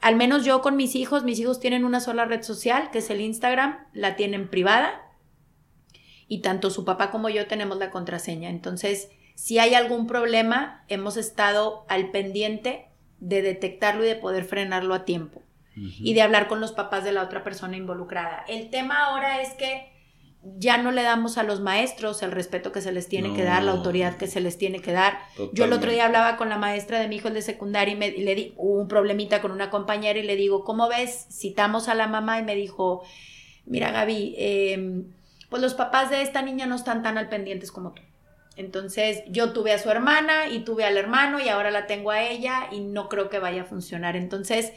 [0.00, 3.10] al menos yo con mis hijos, mis hijos tienen una sola red social, que es
[3.10, 5.12] el Instagram, la tienen privada
[6.26, 8.48] y tanto su papá como yo tenemos la contraseña.
[8.48, 12.88] Entonces, si hay algún problema, hemos estado al pendiente
[13.20, 15.42] de detectarlo y de poder frenarlo a tiempo
[15.76, 18.44] y de hablar con los papás de la otra persona involucrada.
[18.48, 19.92] El tema ahora es que
[20.58, 23.62] ya no le damos a los maestros el respeto que se les tiene que dar,
[23.62, 25.18] la autoridad que se les tiene que dar.
[25.52, 27.96] Yo el otro día hablaba con la maestra de mi hijo el de secundaria y,
[27.96, 31.26] me, le di hubo un problemita con una compañera y le digo, ¿cómo ves?
[31.30, 33.04] Citamos a la mamá y me dijo,
[33.64, 35.04] mira Gaby, em,
[35.48, 38.02] pues los papás de esta niña no están tan al pendientes como tú.
[38.56, 42.22] Entonces yo tuve a su hermana y tuve al hermano y ahora la tengo a
[42.22, 44.14] ella y no creo que vaya a funcionar.
[44.14, 44.72] Entonces,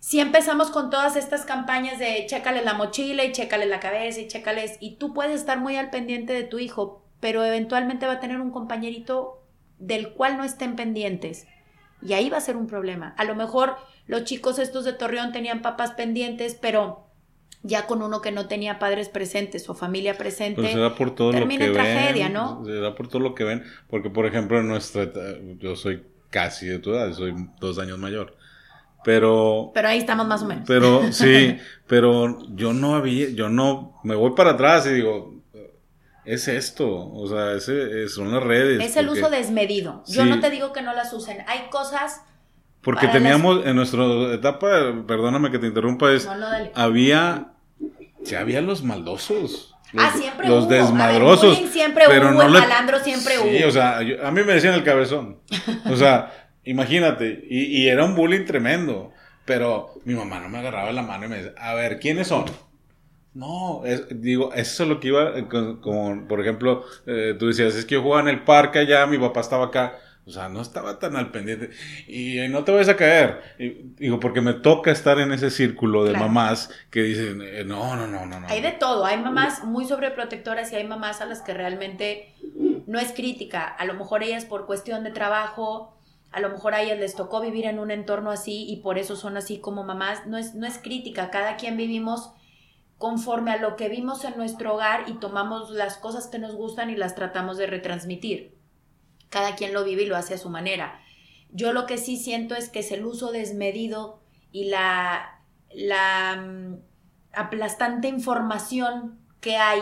[0.00, 4.28] si empezamos con todas estas campañas de chécale la mochila y chécale la cabeza y
[4.28, 8.20] chécales, y tú puedes estar muy al pendiente de tu hijo, pero eventualmente va a
[8.20, 9.42] tener un compañerito
[9.78, 11.46] del cual no estén pendientes.
[12.00, 13.14] Y ahí va a ser un problema.
[13.18, 17.08] A lo mejor los chicos estos de Torreón tenían papás pendientes, pero
[17.62, 21.14] ya con uno que no tenía padres presentes o familia presente, Pero se da por
[21.14, 22.64] todo lo que en tragedia, ven, ¿no?
[22.64, 25.10] Se da por todo lo que ven, porque por ejemplo en nuestra,
[25.58, 28.36] yo soy casi de tu edad, soy dos años mayor,
[29.08, 30.64] pero, Pero ahí estamos más o menos.
[30.66, 35.34] pero sí, pero yo no había, yo no, me voy para atrás y digo,
[36.26, 38.84] es esto, o sea, ese, es- son las redes.
[38.84, 40.04] es el porque- uso desmedido.
[40.08, 40.28] Yo Sí.
[40.28, 41.38] no te digo que no las usen.
[41.46, 42.20] Hay cosas...
[42.82, 44.68] Porque teníamos en nuestra etapa,
[45.06, 47.52] perdóname que te interrumpa, es, No, no, había,
[48.22, 49.74] ya había los maldosos.
[49.94, 50.68] Los, ah, siempre los hubo.
[50.70, 51.54] Ver, desmadrosos.
[51.56, 53.68] bullying siempre pero hubo, no el le- malandro siempre Sí, hubo.
[53.68, 55.38] o sea, yo- a mí me decían el cabezón.
[55.90, 59.12] O sea, imagínate, y, y era un bullying tremendo.
[59.44, 62.44] Pero mi mamá no me agarraba la mano y me decía, a ver, ¿quiénes son?
[63.34, 67.74] No, es- digo, eso es lo que iba, eh, con, por ejemplo, eh, tú decías,
[67.74, 69.98] es que yo jugaba en el parque allá, mi papá estaba acá.
[70.26, 71.70] O sea, no estaba tan al pendiente.
[72.06, 73.40] Y eh, no te vayas a caer.
[73.58, 76.26] Y, digo, porque me toca estar en ese círculo de Claro.
[76.26, 78.46] mamás que dicen, eh, no, no, no, no, no.
[78.48, 82.34] Hay de todo, hay mamás muy sobreprotectoras y hay mamás a las que realmente
[82.86, 83.66] no es crítica.
[83.66, 85.97] A lo mejor ellas por cuestión de trabajo,
[86.30, 89.16] a lo mejor a ellas les tocó vivir en un entorno así y por eso
[89.16, 90.26] son así como mamás.
[90.26, 92.30] No es, no es crítica, cada quien vivimos
[92.98, 96.90] conforme a lo que vimos en nuestro hogar y tomamos las cosas que nos gustan
[96.90, 98.58] y las tratamos de retransmitir.
[99.30, 101.00] Cada quien lo vive y lo hace a su manera.
[101.50, 104.20] Yo lo que sí siento es que es el uso desmedido
[104.52, 106.80] y la, la mm,
[107.32, 109.80] aplastante información que hay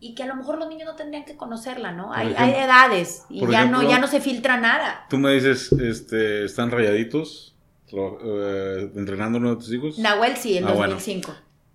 [0.00, 2.12] y que a lo mejor los niños no tendrían que conocerla, ¿no?
[2.12, 5.06] Hay, ejemplo- hay edades y ya no ya no se filtra nada.
[5.10, 7.56] Tú me dices, este, ¿están rayaditos?
[7.92, 9.98] Eh, ¿Entrenando uno de tus hijos?
[9.98, 10.94] Nahuel sí, en Ah, bueno.
[10.94, 11.32] 2005.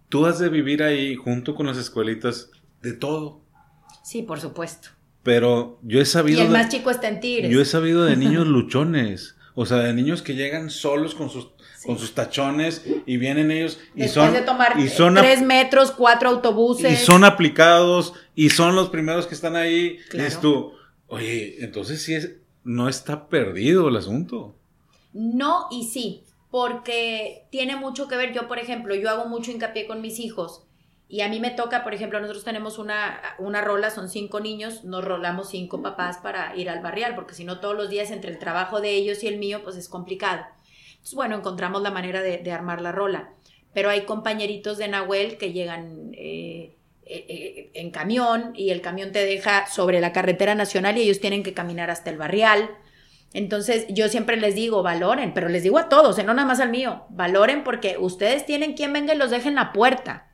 [0.09, 2.49] Tú has de vivir ahí junto con las escuelitas
[2.81, 3.41] de todo.
[4.03, 4.89] Sí, por supuesto.
[5.23, 7.49] Pero yo he Y sabido, el de, más chico está en Tigres.
[7.51, 9.37] yo he sabido de niños luchones.
[9.55, 11.52] O sea, de niños que llegan solos con sus,
[11.83, 11.87] Sí.
[11.87, 15.91] con sus tachones y vienen ellos y Después son, de tomar y son, tres metros,
[15.91, 16.91] cuatro autobuses.
[16.91, 19.99] y son aplicados y son los primeros que están ahí.
[20.13, 20.71] Y dices tú,
[21.07, 24.55] oye, entonces sí es, no está perdido el asunto.
[25.11, 28.33] No y sí, porque tiene mucho que ver.
[28.33, 30.63] Yo, por ejemplo, yo hago mucho hincapié con mis hijos
[31.13, 34.83] y a mí me toca, por ejemplo, nosotros tenemos una, una rola, son cinco niños,
[34.83, 38.31] nos rolamos cinco papás para ir al barrial, porque si no todos los días entre
[38.31, 40.43] el trabajo de ellos y el mío, pues es complicado.
[41.03, 43.33] Entonces, bueno, encontramos la manera de, armar la rola.
[43.73, 49.11] Pero hay compañeritos de Nahuel que llegan eh, eh, eh, en camión y el camión
[49.11, 52.69] te deja sobre la carretera nacional y ellos tienen que caminar hasta el barrial.
[53.33, 56.61] Entonces yo siempre les digo, valoren, pero les digo a todos, eh, no nada más
[56.61, 60.31] al mío, valoren porque ustedes tienen quien venga y los deje en la puerta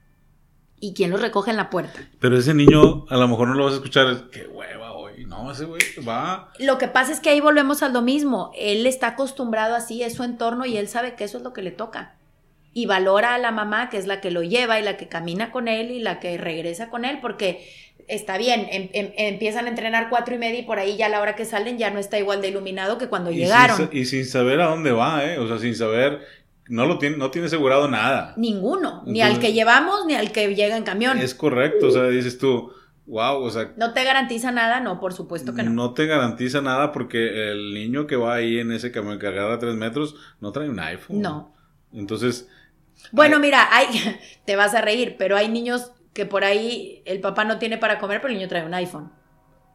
[0.80, 2.00] y quien los recoge en la puerta.
[2.20, 4.79] Pero ese niño a lo mejor no lo vas a escuchar, es, qué hueva hoy.
[5.44, 6.52] No, ese güey va.
[6.60, 10.14] Lo que pasa es que ahí volvemos a lo mismo, él está acostumbrado así, es
[10.16, 12.16] su entorno y él sabe que eso es lo que le toca.
[12.74, 15.52] Y valora a la mamá, que es la que lo lleva y la que camina
[15.52, 17.68] con él y la que regresa con él, porque
[18.08, 21.10] está bien, em- em- empiezan a entrenar cuatro y media y por ahí ya a
[21.10, 23.90] la hora que salen ya no está igual de iluminado que cuando Y llegaron.
[23.92, 25.38] y sin saber a dónde va, ¿eh?
[25.40, 26.20] O sea, sin saber,
[26.68, 28.34] no lo tiene, no tiene asegurado nada.
[28.38, 31.18] Ninguno, ni al que llevamos ni al que llega en camión.
[31.20, 32.72] Es correcto, o sea, dices tú,
[33.10, 34.80] wow, o sea, ¿No te garantiza nada?
[34.80, 35.72] No, por supuesto que no.
[35.72, 39.60] no te garantiza nada porque el niño que va ahí en ese camión que agarra
[39.60, 41.22] tres metros no trae un iPhone.
[41.22, 41.54] No.
[41.92, 42.48] Entonces,
[43.12, 43.88] Bueno, mira, hay,
[44.46, 48.00] te vas a reír, pero hay niños que por ahí el papá no tiene para
[48.00, 49.12] comer, pero el niño trae un iPhone.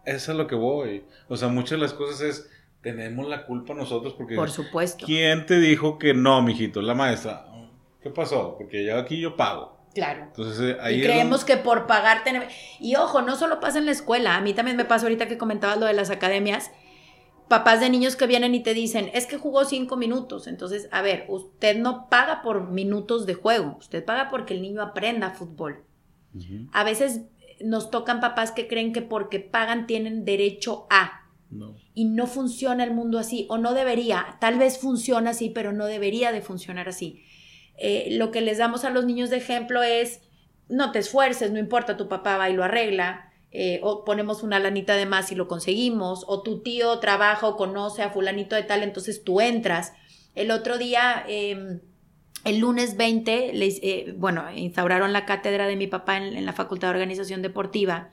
[0.04, 1.04] eso es lo que voy.
[1.28, 2.50] O sea, muchas de las cosas es,
[2.82, 4.34] tenemos la culpa nosotros porque...
[4.34, 5.06] Por supuesto.
[5.06, 6.82] ¿Quién te dijo que no, mijito?
[6.82, 7.46] La maestra.
[8.00, 8.56] ¿Qué pasó?
[8.58, 9.73] Porque yo aquí yo pago.
[9.94, 10.24] Claro.
[10.24, 12.48] Entonces, eh, ahí Y creemos donde- que por pagar tenemos...
[12.80, 15.38] Y ojo, no solo pasa en la escuela, a mí también me pasa ahorita que
[15.38, 16.72] comentabas lo de las academias,
[17.48, 20.46] papás de niños que vienen y te dicen, es que jugó cinco minutos.
[20.48, 24.82] Entonces, a ver, usted no paga por minutos de juego, usted paga porque el niño
[24.82, 25.84] aprenda fútbol.
[26.72, 27.20] A veces
[27.60, 31.20] nos tocan papás que creen que porque pagan tienen derecho a.
[31.50, 31.76] No.
[31.94, 34.38] Y no funciona el mundo así, o no debería.
[34.40, 37.22] Tal vez funciona así, pero no debería de funcionar así.
[37.76, 40.20] Eh, lo que les damos a los niños de ejemplo es,
[40.68, 43.30] no te esfuerces, no importa, tu papá va y lo arregla.
[43.56, 47.56] eh, o ponemos una lanita de más y lo conseguimos, o tu tío trabaja o
[47.56, 49.92] conoce a fulanito de tal, entonces tú entras.
[50.34, 51.78] El otro día, eh,
[52.44, 56.52] el lunes 20, les, eh, bueno, instauraron la cátedra de mi papá en, en la
[56.52, 58.10] Facultad de Organización Deportiva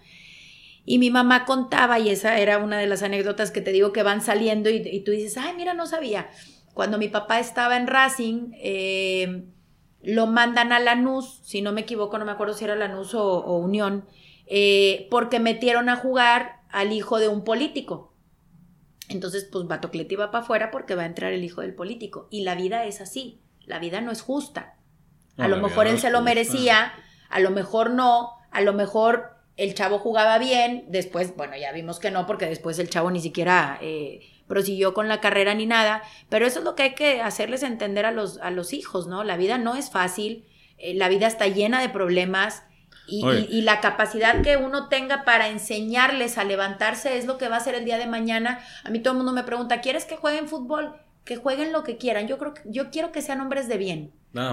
[0.85, 4.03] Y mi mamá contaba, y esa era una de las anécdotas que te digo que
[4.03, 6.29] van saliendo y, tú dices, ay, mira, no sabía.
[6.73, 9.45] Cuando mi papá estaba en Racing, eh,
[10.01, 13.57] lo mandan a Lanús, si no me equivoco, no me acuerdo si era Lanús o,
[13.57, 14.05] Unión,
[14.47, 18.13] eh, porque metieron a jugar al hijo de un político.
[19.09, 22.27] Entonces, pues Batocleti va para afuera porque va a entrar el hijo del político.
[22.31, 24.77] Y la vida es así, la vida no es justa.
[25.37, 26.93] A lo mejor él se lo merecía,
[27.29, 31.99] a lo mejor no, a lo mejor el chavo jugaba bien, después, bueno, ya vimos
[31.99, 36.03] que no, porque después el chavo ni siquiera eh, prosiguió con la carrera ni nada,
[36.27, 39.23] pero eso es lo que hay que hacerles entender a los, a los hijos, ¿no?
[39.23, 40.45] La vida no es fácil,
[40.77, 42.63] eh, la vida está llena de problemas
[43.07, 47.55] y, y, la capacidad que uno tenga para enseñarles a levantarse es lo que va
[47.55, 48.59] a ser el día de mañana.
[48.83, 50.95] A mí todo el mundo me pregunta, ¿quieres que jueguen fútbol?
[51.23, 52.27] Que jueguen lo que quieran.
[52.27, 54.11] Yo creo que yo quiero que sean hombres de bien.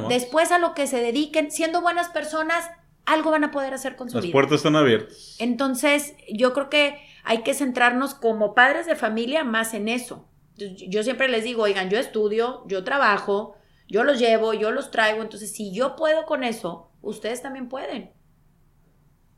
[0.09, 2.71] Después a lo que se dediquen, siendo buenas personas,
[3.05, 4.27] algo van a poder hacer con su vida.
[4.27, 5.37] Las puertas están abiertas.
[5.41, 10.27] Entonces, yo creo que hay que centrarnos como padres de familia más en eso.
[10.57, 13.55] Yo siempre les digo, oigan, yo estudio, yo trabajo,
[13.87, 18.13] yo los llevo, yo los traigo, entonces si yo puedo con eso, ustedes también pueden.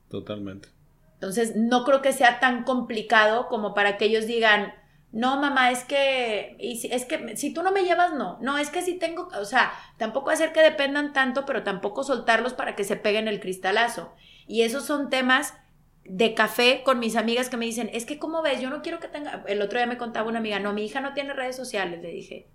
[0.08, 0.68] Totalmente.
[1.14, 4.72] Entonces, no creo que sea tan complicado como para que ellos digan,
[5.10, 8.38] no, mamá, es que, es que si tú no me llevas, no.
[8.40, 12.54] No, es que si tengo, o sea, tampoco hacer que dependan tanto, pero tampoco soltarlos
[12.54, 14.14] para que se peguen el cristalazo.
[14.46, 15.54] Y esos son temas
[16.04, 19.00] de café con mis amigas que me dicen, es que como ves, yo no quiero
[19.00, 21.56] que tenga, el otro día me contaba una amiga, no, mi hija no tiene redes
[21.56, 22.48] sociales, le dije,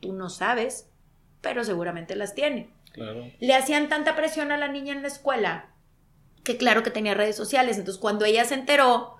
[0.00, 0.90] tú no sabes,
[1.40, 2.70] pero seguramente las tiene.
[2.92, 3.26] Claro.
[3.40, 5.70] Le hacían tanta presión a la niña en la escuela
[6.44, 9.16] que claro que tenía redes sociales, entonces cuando ella se enteró,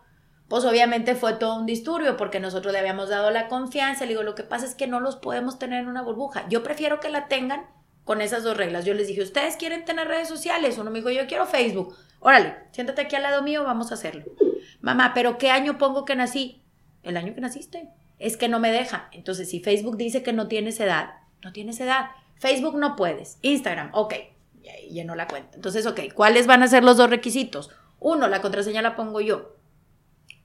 [0.48, 4.04] pues obviamente fue todo un disturbio porque nosotros le habíamos dado la confianza.
[4.04, 6.46] Le digo, lo que pasa es que no los podemos tener en una burbuja.
[6.48, 7.66] Yo prefiero que la tengan
[8.04, 8.84] con esas dos reglas.
[8.84, 10.76] Yo les dije, ¿ustedes quieren tener redes sociales?
[10.76, 11.96] Uno me dijo, yo quiero Facebook.
[12.24, 14.24] Órale, siéntate aquí al lado mío, vamos a hacerlo.
[14.80, 16.62] Mamá, ¿pero qué año pongo que nací?
[17.02, 17.90] El año que naciste.
[18.18, 19.10] Es que no me deja.
[19.12, 21.10] Entonces, si Facebook dice que no tienes edad,
[21.42, 22.06] no tienes edad.
[22.36, 23.38] Facebook no puedes.
[23.42, 24.14] Instagram, ok.
[24.62, 25.54] Y ahí llenó la cuenta.
[25.54, 27.70] Entonces, ok, ¿cuáles van a ser los dos requisitos?
[28.00, 29.56] Uno, la contraseña la pongo yo.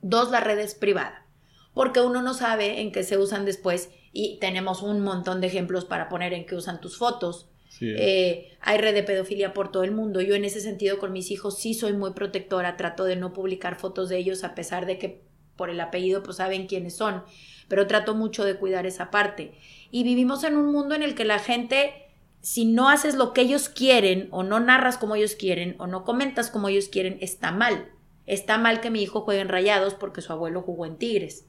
[0.02, 1.28] Dos, la red es privada,
[1.74, 5.86] porque uno no sabe en qué se usan después y tenemos un montón de ejemplos
[5.86, 7.50] para poner en qué usan tus fotos.
[7.82, 10.22] Eh, hay red de pedofilia por todo el mundo.
[10.22, 13.80] Yo en ese sentido con mis hijos sí soy muy protectora, trato de no publicar
[13.80, 15.22] fotos de ellos a pesar de que
[15.56, 17.24] por el apellido pues saben quiénes son,
[17.68, 19.54] pero trato mucho de cuidar esa parte.
[19.92, 21.94] Y vivimos en un mundo en el que la gente
[22.42, 26.06] si no haces lo que ellos quieren o no narras como ellos quieren o no
[26.06, 27.90] comentas como ellos quieren, está mal.
[28.26, 31.49] Está mal que mi hijo juegue en rayados porque su abuelo jugó en Tigres.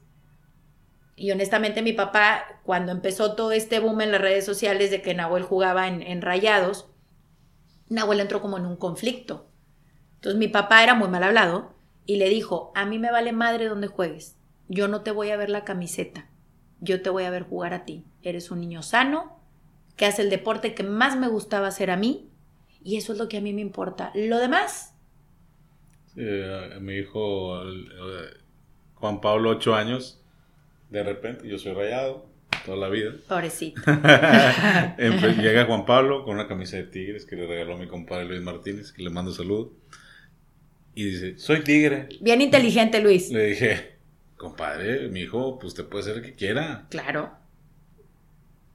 [1.21, 5.13] Y honestamente mi papá, cuando empezó todo este boom en las redes sociales de que
[5.13, 6.87] Nahuel jugaba en, rayados,
[7.89, 9.47] Nahuel entró como en un conflicto.
[10.15, 11.75] Entonces mi papá era muy mal hablado
[12.07, 15.37] y le dijo, a mí me vale madre donde juegues, yo no te voy a
[15.37, 16.27] ver la camiseta,
[16.79, 18.03] yo te voy a ver jugar a ti.
[18.23, 19.39] Eres un niño sano,
[19.97, 22.31] que hace el deporte que más me gustaba hacer a mí
[22.83, 24.11] y eso es lo que a mí me importa.
[24.15, 24.95] Lo demás
[26.15, 27.61] eh, mi hijo
[28.95, 30.20] Juan Pablo, ocho años,
[30.91, 32.29] de repente, yo soy rayado
[32.65, 33.13] toda la vida.
[33.27, 33.81] Pobrecito.
[35.41, 38.91] Llega Juan Pablo con una camisa de tigres que le regaló mi compadre Luis Martínez,
[38.91, 39.71] que le mando salud.
[40.93, 42.09] Y dice, soy tigre.
[42.19, 43.31] Bien inteligente, Luis.
[43.31, 43.95] Le dije,
[44.35, 46.87] compadre, mi hijo, pues te puede hacer lo que quiera.
[46.89, 47.31] Claro.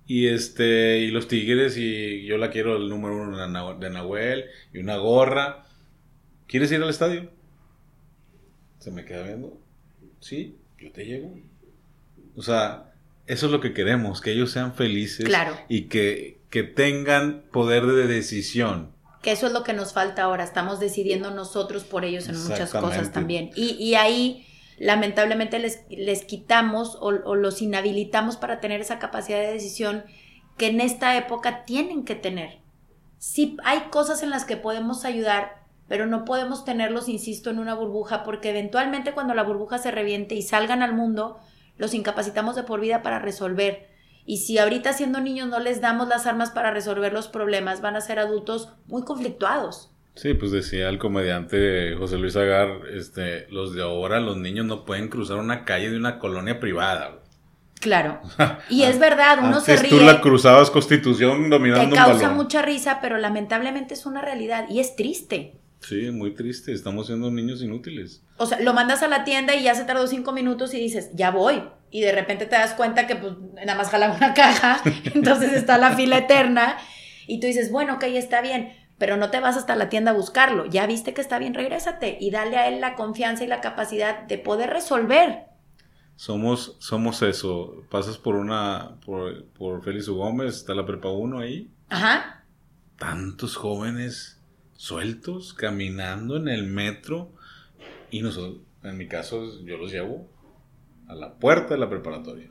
[0.06, 4.78] Y este, y los tigres, y yo la quiero el número uno de Nahuel, y
[4.78, 5.66] una gorra.
[6.46, 7.30] ¿Quieres ir al estadio?
[8.78, 9.60] Se me queda viendo.
[10.20, 11.36] Sí, yo te llevo.
[12.36, 12.92] O sea,
[13.26, 15.56] eso es lo que queremos, que ellos sean felices claro.
[15.68, 18.92] y que, que tengan poder de decisión.
[19.22, 22.70] Que eso es lo que nos falta ahora, estamos decidiendo nosotros por ellos en muchas
[22.72, 23.50] cosas también.
[23.56, 24.46] Y, y ahí,
[24.78, 30.04] lamentablemente, les, les quitamos o, o los inhabilitamos para tener esa capacidad de decisión
[30.56, 32.58] que en esta época tienen que tener.
[33.18, 37.74] Sí, hay cosas en las que podemos ayudar, pero no podemos tenerlos, insisto, en una
[37.74, 41.40] burbuja porque eventualmente cuando la burbuja se reviente y salgan al mundo,
[41.78, 43.88] los incapacitamos de por vida para resolver.
[44.24, 47.96] Y si ahorita siendo niños no les damos las armas para resolver los problemas, van
[47.96, 49.90] a ser adultos muy conflictuados.
[50.16, 54.84] Sí, pues decía el comediante José Luis Agar, este, los de ahora, los niños no
[54.84, 57.20] pueden cruzar una calle de una colonia privada.
[57.80, 58.20] Claro.
[58.70, 59.90] Y es verdad, uno se ríe.
[59.90, 64.80] tú la cruzabas Constitución dominando Te causa mucha risa, pero lamentablemente es una realidad y
[64.80, 65.60] es triste.
[65.80, 66.72] Sí, muy triste.
[66.72, 68.22] Estamos siendo niños inútiles.
[68.38, 71.10] O sea, lo mandas a la tienda y ya se tardó cinco minutos y dices,
[71.14, 71.62] ya voy.
[71.90, 74.80] Y de repente te das cuenta que pues nada más jala una caja,
[75.14, 76.76] entonces está la fila eterna.
[77.26, 78.72] Y tú dices, bueno, ok, está bien.
[78.98, 80.66] pero no te vas hasta la tienda a buscarlo.
[80.66, 84.22] Ya viste que está bien, regrésate y dale a él la confianza y la capacidad
[84.24, 85.44] de poder resolver.
[86.16, 87.84] Somos, somos eso.
[87.90, 91.70] Pasas por una, por, por Félix Gómez, está la prepa 1 ahí.
[91.90, 92.44] Ajá.
[92.98, 94.35] Tantos jóvenes
[94.76, 97.32] sueltos, caminando en el metro.
[98.10, 100.28] Y nosotros, en mi caso, yo los llevo
[101.08, 102.50] a la puerta de la preparatoria.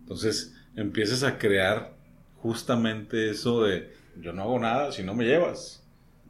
[0.00, 1.92] Entonces, empiezas a crear
[2.36, 5.84] justamente eso de yo no hago nada si no me llevas.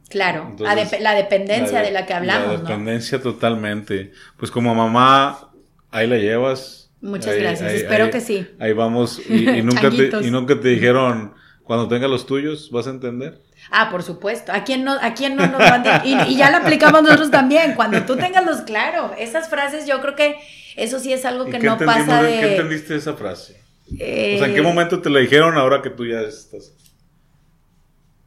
[0.09, 0.75] Claro, la,
[1.13, 2.47] dependencia de, la que hablamos.
[2.47, 4.11] La dependencia totalmente.
[4.37, 5.51] Pues como mamá,
[5.91, 6.91] ahí la llevas.
[6.99, 8.47] Muchas gracias, espero que sí.
[8.59, 9.21] Ahí vamos.
[9.29, 13.39] Y, nunca te, y nunca te dijeron, cuando tengas los tuyos, ¿vas a entender?
[13.71, 14.51] Ah, por supuesto.
[14.51, 16.01] ¿A quién no, a quién no nos van a...
[16.05, 17.75] y, y ya la aplicamos nosotros también.
[17.75, 19.13] Cuando tú tengas los claro.
[19.17, 20.37] Esas frases yo creo que
[20.75, 22.39] eso sí es algo que no pasa de...
[22.39, 23.61] ¿Qué entendiste de esa frase?
[23.91, 26.73] o sea, ¿en qué eh, momento te la dijeron ahora que tú ya estás...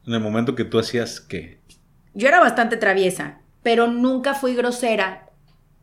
[0.05, 1.59] En el momento que tú hacías qué?
[2.13, 5.29] Yo era bastante traviesa, pero nunca fui grosera,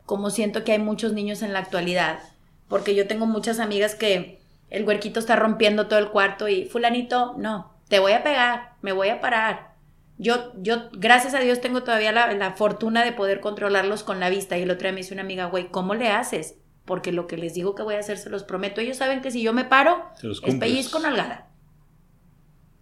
[0.05, 2.19] como siento que hay muchos niños en la actualidad,
[2.67, 4.39] porque yo tengo muchas amigas que
[4.69, 8.93] el huerquito está rompiendo todo el cuarto y fulanito, no, te voy a pegar, me
[8.93, 9.73] voy a parar.
[10.17, 14.29] Yo, yo, gracias a Dios, tengo todavía la, la fortuna de poder controlarlos con la
[14.29, 14.57] vista.
[14.57, 16.55] Y el otro día me dice una amiga, güey, ¿cómo le haces?
[16.85, 18.79] Porque lo que les digo que voy a hacer se los prometo.
[18.79, 21.49] Ellos saben que si yo me paro, es pellizco nalgada.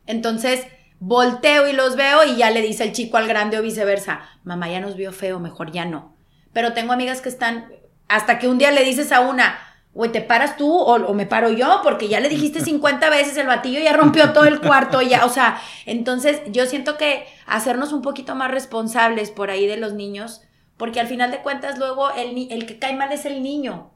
[0.06, 0.68] Entonces,
[1.00, 4.70] volteo y los veo y ya le dice el chico al grande o viceversa, mamá
[4.70, 6.16] ya nos vio feo, mejor ya no.
[6.54, 7.74] Pero tengo amigas que están,
[8.08, 9.58] hasta que un día le dices a una,
[9.94, 11.82] güey, ¿te paras tú o, me paro yo?
[11.84, 15.30] Porque ya le dijiste 50 veces, el batillo ya rompió todo el cuarto, ya, o
[15.30, 20.42] sea, entonces yo siento que hacernos un poquito más responsables por ahí de los niños,
[20.78, 23.92] porque al final de cuentas luego el, el que cae mal es el niño.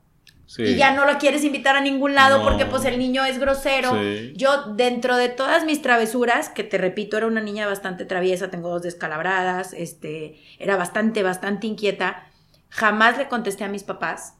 [0.57, 3.91] Y ya no lo quieres invitar a ningún lado porque pues el niño es grosero.
[4.35, 8.69] Yo dentro de todas mis travesuras, que te repito, era una niña bastante traviesa, tengo
[8.69, 12.27] dos descalabradas, este, era bastante, bastante inquieta,
[12.69, 14.35] jamás le contesté a mis papás.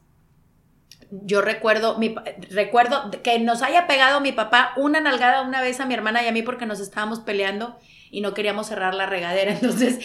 [1.22, 2.14] Yo recuerdo, mi,
[2.50, 6.26] recuerdo que nos haya pegado mi papá una nalgada una vez a mi hermana y
[6.26, 7.78] a mí porque nos estábamos peleando
[8.10, 9.52] y no queríamos cerrar la regadera.
[9.60, 9.98] Entonces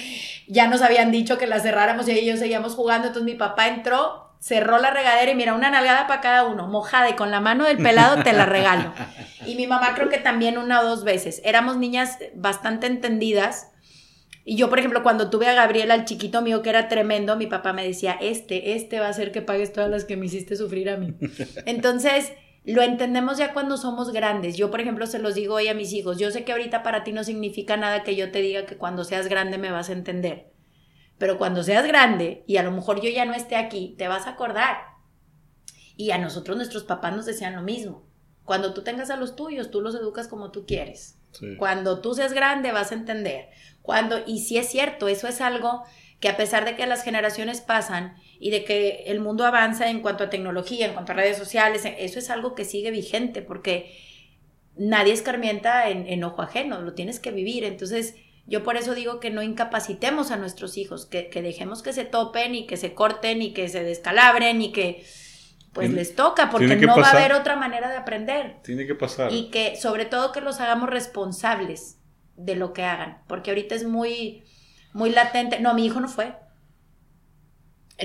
[0.48, 3.08] ya nos habían dicho que la cerráramos y ellos seguíamos jugando.
[3.08, 7.10] Entonces mi papá entró, cerró la regadera y mira, una nalgada para cada uno, mojada
[7.10, 8.94] y con la mano del pelado te la regalo.
[9.46, 11.42] Y mi mamá creo que también una o dos veces.
[11.44, 13.72] Éramos niñas bastante entendidas.
[14.50, 17.46] Y yo, por ejemplo, cuando tuve a Gabriela, el chiquito mío que era tremendo, mi
[17.46, 20.56] papá me decía, este, este va a hacer que pagues todas las que me hiciste
[20.56, 21.14] sufrir a mí.
[21.66, 22.32] Entonces,
[22.64, 24.58] lo entendemos ya cuando somos grandes.
[24.58, 27.04] Yo, por ejemplo, se los digo hoy a mis hijos, yo sé que ahorita para
[27.04, 29.94] ti no significa nada que yo te diga que cuando seas grande me vas a
[29.94, 30.50] entender
[31.20, 34.26] pero cuando seas grande y a lo mejor yo ya no esté aquí, te vas
[34.26, 34.78] a acordar.
[35.98, 38.08] Y a nosotros nuestros papás nos decían lo mismo.
[38.46, 41.19] Cuando tú tengas a los tuyos, tú los educas como tú quieres.
[41.58, 43.50] Cuando tú seas grande vas a entender.
[43.82, 45.84] Cuando y si es cierto, eso es algo
[46.20, 50.02] que a pesar de que las generaciones pasan y de que el mundo avanza en
[50.02, 53.96] cuanto a tecnología, en cuanto a redes sociales, eso es algo que sigue vigente porque
[54.76, 57.64] nadie escarmienta en, en ojo ajeno, lo tienes que vivir.
[57.64, 58.16] Entonces,
[58.50, 62.56] yo por eso digo que no incapacitemos a nuestros hijos, que, dejemos que se topen
[62.56, 65.06] y que se corten y que se descalabren y que
[65.74, 68.58] pues les toca, porque no va a haber otra manera de aprender.
[68.64, 69.32] Tiene que pasar.
[69.32, 72.00] Y que sobre todo que los hagamos responsables
[72.36, 74.44] de lo que hagan, porque ahorita es muy,
[74.94, 75.60] muy latente.
[75.60, 76.36] No, mi hijo no fue.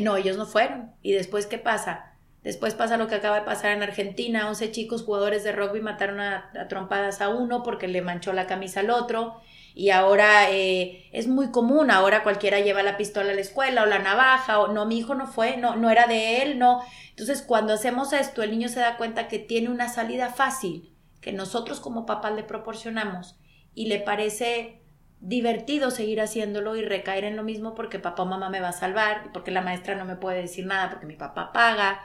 [0.01, 0.93] No, ellos no fueron.
[1.03, 2.13] ¿Y después qué pasa?
[2.43, 6.21] Después pasa lo que acaba de pasar en Argentina, 11 chicos jugadores de rugby mataron
[6.21, 9.41] a, a trompadas a uno porque le manchó la camisa al otro
[9.75, 13.87] y ahora eh, es muy común, ahora cualquiera lleva la pistola a la escuela o
[13.87, 16.81] la navaja o no, mi hijo no fue, no, no era de él, no.
[17.11, 21.33] Entonces cuando hacemos esto, el niño se da cuenta que tiene una salida fácil que
[21.33, 23.37] nosotros como papás le proporcionamos
[23.75, 24.81] y le parece
[25.21, 28.73] divertido seguir haciéndolo y recaer en lo mismo porque papá o mamá me va a
[28.73, 32.01] salvar, porque la maestra no me puede decir nada porque mi papá paga.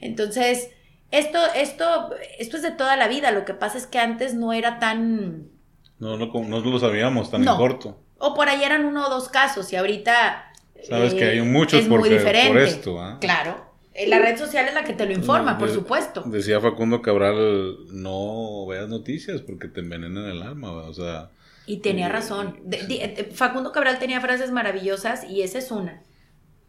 [0.00, 0.70] Entonces,
[1.10, 3.30] esto, esto, esto es de toda la vida.
[3.30, 5.53] Lo que pasa es que antes no era tan
[5.98, 8.00] no, no, no lo sabíamos tan en corto.
[8.18, 10.52] O por ahí eran uno o dos casos y ahorita...
[10.88, 12.48] Sabes que hay muchos es muy diferente.
[12.48, 13.00] por esto.
[13.00, 13.18] ¿ah?
[13.20, 13.72] Claro.
[13.94, 16.22] Eh, la red social es la que te lo informa, por supuesto.
[16.26, 21.30] Decía Facundo Cabral, no veas noticias porque te envenenan el alma, o sea...
[21.66, 22.60] Y tenía eh, razón.
[22.70, 26.02] Eh, Facundo Cabral tenía frases maravillosas y esa es una.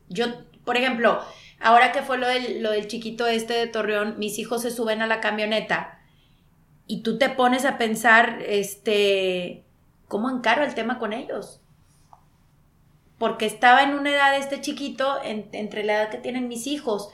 [0.07, 0.27] Yo,
[0.63, 1.19] por ejemplo,
[1.59, 5.01] ahora que fue lo del, lo del chiquito este de Torreón, mis hijos se suben
[5.01, 5.99] a la camioneta
[6.87, 9.63] y tú te pones a pensar, este,
[10.07, 11.61] ¿cómo encaro el tema con ellos?
[13.17, 17.09] Porque estaba en una edad este chiquito, entre la edad que tienen mis hijos,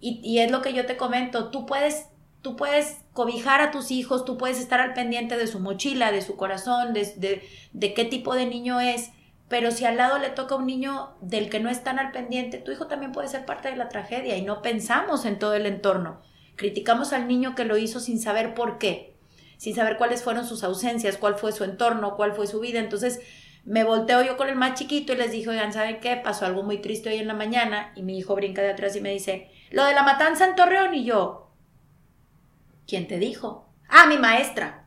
[0.00, 2.08] y, es lo que yo te comento, tú puedes,
[2.42, 6.20] tú puedes cobijar a tus hijos, tú puedes estar al pendiente de su mochila, de
[6.20, 9.12] su corazón, de, de, de qué tipo de niño es,
[9.48, 12.70] pero si al lado le toca un niño del que no están al pendiente, tu
[12.70, 16.20] hijo también puede ser parte de la tragedia y no pensamos en todo el entorno.
[16.56, 19.13] Criticamos al niño que lo hizo sin saber por qué,
[19.56, 22.80] sin saber cuáles fueron sus ausencias, cuál fue su entorno, cuál fue su vida.
[22.80, 23.20] Entonces
[23.64, 26.16] me volteo yo con el más chiquito y les dije, oigan, ¿saben qué?
[26.16, 29.00] Pasó algo muy triste hoy en la mañana y mi hijo brinca de atrás y
[29.00, 31.50] me dice, lo de la matanza en Torreón y yo,
[32.86, 33.68] ¿quién te dijo?
[33.88, 34.86] Ah, mi maestra.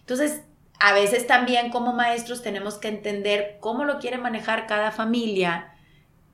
[0.00, 0.42] Entonces,
[0.78, 5.71] a veces también como maestros tenemos que entender cómo lo quiere manejar cada familia,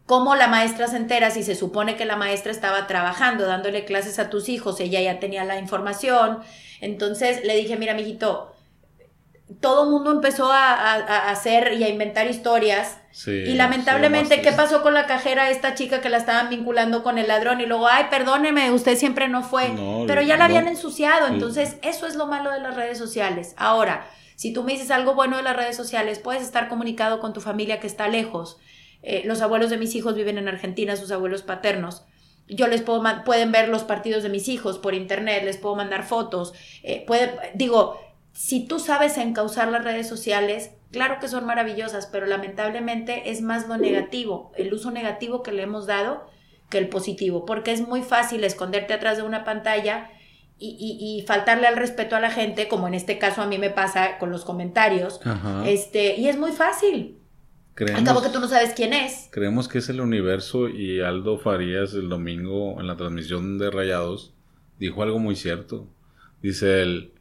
[0.08, 4.18] cómo la maestra se entera si se supone que la maestra estaba trabajando, dándole clases
[4.18, 6.38] a tus hijos, ella ya tenía la información.
[6.80, 8.54] Entonces le dije, mira, mijito,
[9.60, 12.96] todo el mundo empezó a, hacer y a inventar historias.
[13.26, 17.28] y lamentablemente, ¿qué pasó con la cajera, esta chica que la estaban vinculando con el
[17.28, 17.60] ladrón?
[17.60, 19.74] Y luego, ay, perdóneme, usted siempre no fue.
[20.06, 21.26] Pero ya la habían ensuciado.
[21.26, 23.52] Entonces, eso es lo malo de las redes sociales.
[23.58, 24.06] Ahora,
[24.36, 27.42] si tú me dices algo bueno de las redes sociales, puedes estar comunicado con tu
[27.42, 28.58] familia que está lejos.
[29.02, 32.04] Eh, los abuelos de mis hijos viven en Argentina, sus abuelos paternos.
[32.48, 36.04] Yo les puedo, pueden ver los partidos de mis hijos por internet, les puedo mandar
[36.04, 36.54] fotos.
[36.82, 38.00] Eh, puede, digo,
[38.32, 43.68] si tú sabes encauzar las redes sociales, claro que son maravillosas, pero lamentablemente es más
[43.68, 46.26] lo negativo, el uso negativo que le hemos dado
[46.70, 50.10] que el positivo, porque es muy fácil esconderte atrás de una pantalla
[50.60, 54.18] y, faltarle al respeto a la gente, como en este caso a mí me pasa
[54.18, 55.20] con los comentarios,
[55.64, 57.17] este, y es muy fácil.
[57.78, 59.28] Creemos, Al cabo que tú no sabes quién es.
[59.30, 64.34] Creemos que es el universo y Aldo Farías el domingo en la transmisión de Rayados
[64.80, 65.86] dijo algo muy cierto.
[66.42, 67.12] Dice él,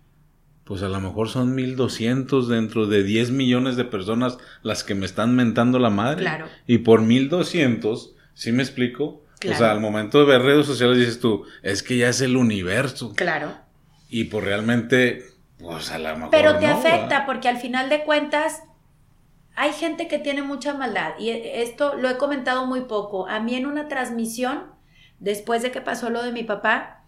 [0.64, 5.06] pues a lo mejor son 1200 dentro de 10 millones de personas las que me
[5.06, 6.22] están mentando la madre.
[6.22, 6.48] Claro.
[6.66, 9.24] Y por 1200, ¿sí me explico?
[9.48, 12.36] O sea, al momento de ver redes sociales dices tú, es que ya es el
[12.36, 13.14] universo.
[13.16, 13.54] Claro.
[14.10, 15.24] Y pues realmente,
[15.60, 16.30] pues a lo mejor.
[16.32, 18.64] Pero te afecta porque al final de cuentas
[19.60, 23.28] hay gente que tiene mucha maldad y esto lo he comentado muy poco.
[23.28, 24.66] A mí en una transmisión,
[25.20, 27.06] después de que pasó lo de mi papá,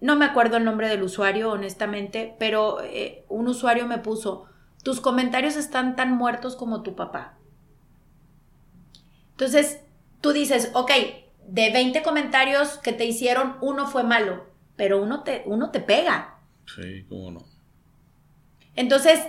[0.00, 4.46] no me acuerdo el nombre del usuario, honestamente, pero eh, un usuario me puso,
[4.84, 7.36] tus comentarios están tan muertos como tu papá.
[9.32, 9.80] Entonces,
[10.20, 10.92] tú dices, ok,
[11.48, 16.38] de 20 comentarios que te hicieron, uno fue malo, pero uno te, uno te pega.
[16.72, 17.40] Sí, cómo no.
[18.76, 19.20] Entonces,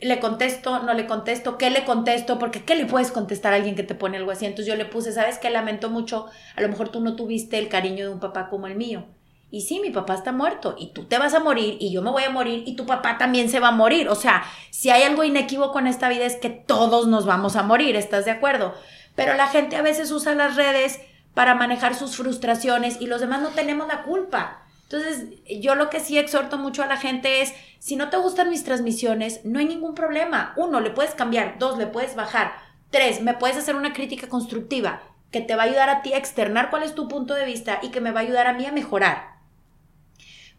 [0.00, 2.38] le contesto, no le contesto, ¿qué le contesto?
[2.38, 4.46] Porque ¿qué le puedes contestar a alguien que te pone algo así?
[4.46, 5.50] Entonces yo le puse, ¿sabes qué?
[5.50, 6.26] Lamento mucho,
[6.56, 9.04] a lo mejor tú no tuviste el cariño de un papá como el mío.
[9.52, 12.10] Y sí, mi papá está muerto y tú te vas a morir y yo me
[12.10, 14.08] voy a morir y tu papá también se va a morir.
[14.08, 17.64] O sea, si hay algo inequívoco en esta vida es que todos nos vamos a
[17.64, 18.74] morir, ¿estás de acuerdo?
[19.16, 21.00] Pero la gente a veces usa las redes
[21.34, 24.59] para manejar sus frustraciones y los demás no tenemos la culpa.
[24.90, 25.28] Entonces,
[25.60, 28.64] yo lo que sí exhorto mucho a la gente es, si no te gustan mis
[28.64, 30.52] transmisiones, no hay ningún problema.
[30.56, 31.60] Uno, le puedes cambiar.
[31.60, 32.54] Dos, le puedes bajar.
[32.90, 36.18] Tres, me puedes hacer una crítica constructiva que te va a ayudar a ti a
[36.18, 38.66] externar cuál es tu punto de vista y que me va a ayudar a mí
[38.66, 39.36] a mejorar.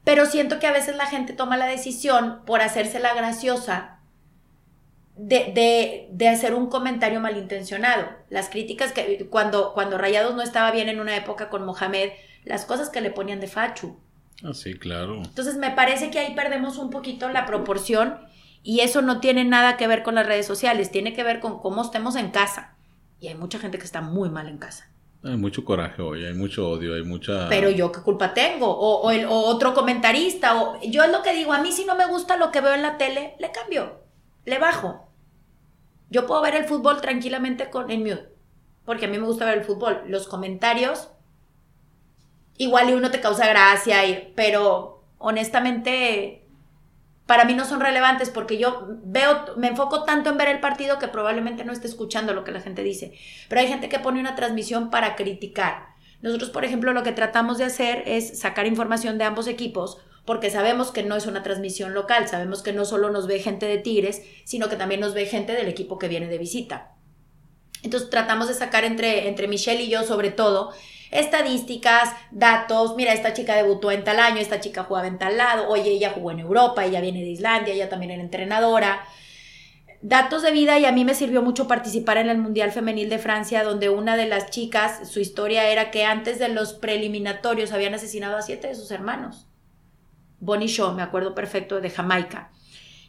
[0.06, 4.00] Pero siento que a veces la gente toma la decisión por hacerse la graciosa
[5.18, 8.08] de, de, de, hacer un comentario malintencionado.
[8.30, 12.12] Las críticas que cuando, cuando Rayados no estaba bien en una época con Mohamed,
[12.46, 14.00] las cosas que le ponían de fachu.
[14.44, 15.18] Ah, sí, claro.
[15.24, 18.20] Entonces me parece que ahí perdemos un poquito la proporción
[18.64, 21.60] y eso no tiene nada que ver con las redes sociales, tiene que ver con
[21.60, 22.76] cómo estemos en casa.
[23.20, 24.92] Y hay mucha gente que está muy mal en casa.
[25.24, 27.48] Hay mucho coraje hoy, hay mucho odio, hay mucha...
[27.48, 31.54] Pero yo qué culpa tengo, o, el, otro comentarista, o yo es lo que digo,
[31.54, 34.02] a mí si no me gusta lo que veo en la tele, le cambio,
[34.46, 35.12] le bajo.
[36.10, 38.30] Yo puedo ver el fútbol tranquilamente con el mute,
[38.84, 40.02] porque a mí me gusta ver el fútbol.
[40.08, 41.10] Los comentarios
[42.62, 46.42] igual y uno te causa gracia, y, pero honestamente
[47.26, 51.00] para mí no son relevantes porque yo veo, me enfoco tanto en ver el partido
[51.00, 53.14] que probablemente no esté escuchando lo que la gente dice.
[53.48, 55.88] Pero hay gente que pone una transmisión para criticar.
[56.22, 60.50] Nosotros, por ejemplo, lo que tratamos de hacer es sacar información de ambos equipos porque
[60.50, 63.78] sabemos que no es una transmisión local, sabemos que no solo nos ve gente de
[63.78, 66.96] Tigres, sino que también nos ve gente del equipo que viene de visita.
[67.82, 70.74] Entonces tratamos de sacar entre, entre Michelle y yo sobre todo
[71.12, 75.70] estadísticas, datos, mira, esta chica debutó en tal año, esta chica jugaba en tal lado,
[75.70, 79.04] oye, ella jugó en Europa, ella viene de Islandia, ella también era entrenadora.
[80.02, 83.20] Datos de vida y a mí me sirvió mucho participar en el Mundial Femenil de
[83.20, 87.94] Francia, donde una de las chicas, su historia era que antes de los preliminatorios habían
[87.94, 89.48] asesinado a siete de sus hermanos.
[90.40, 92.52] Bonnie Shaw, me acuerdo perfecto, de Jamaica.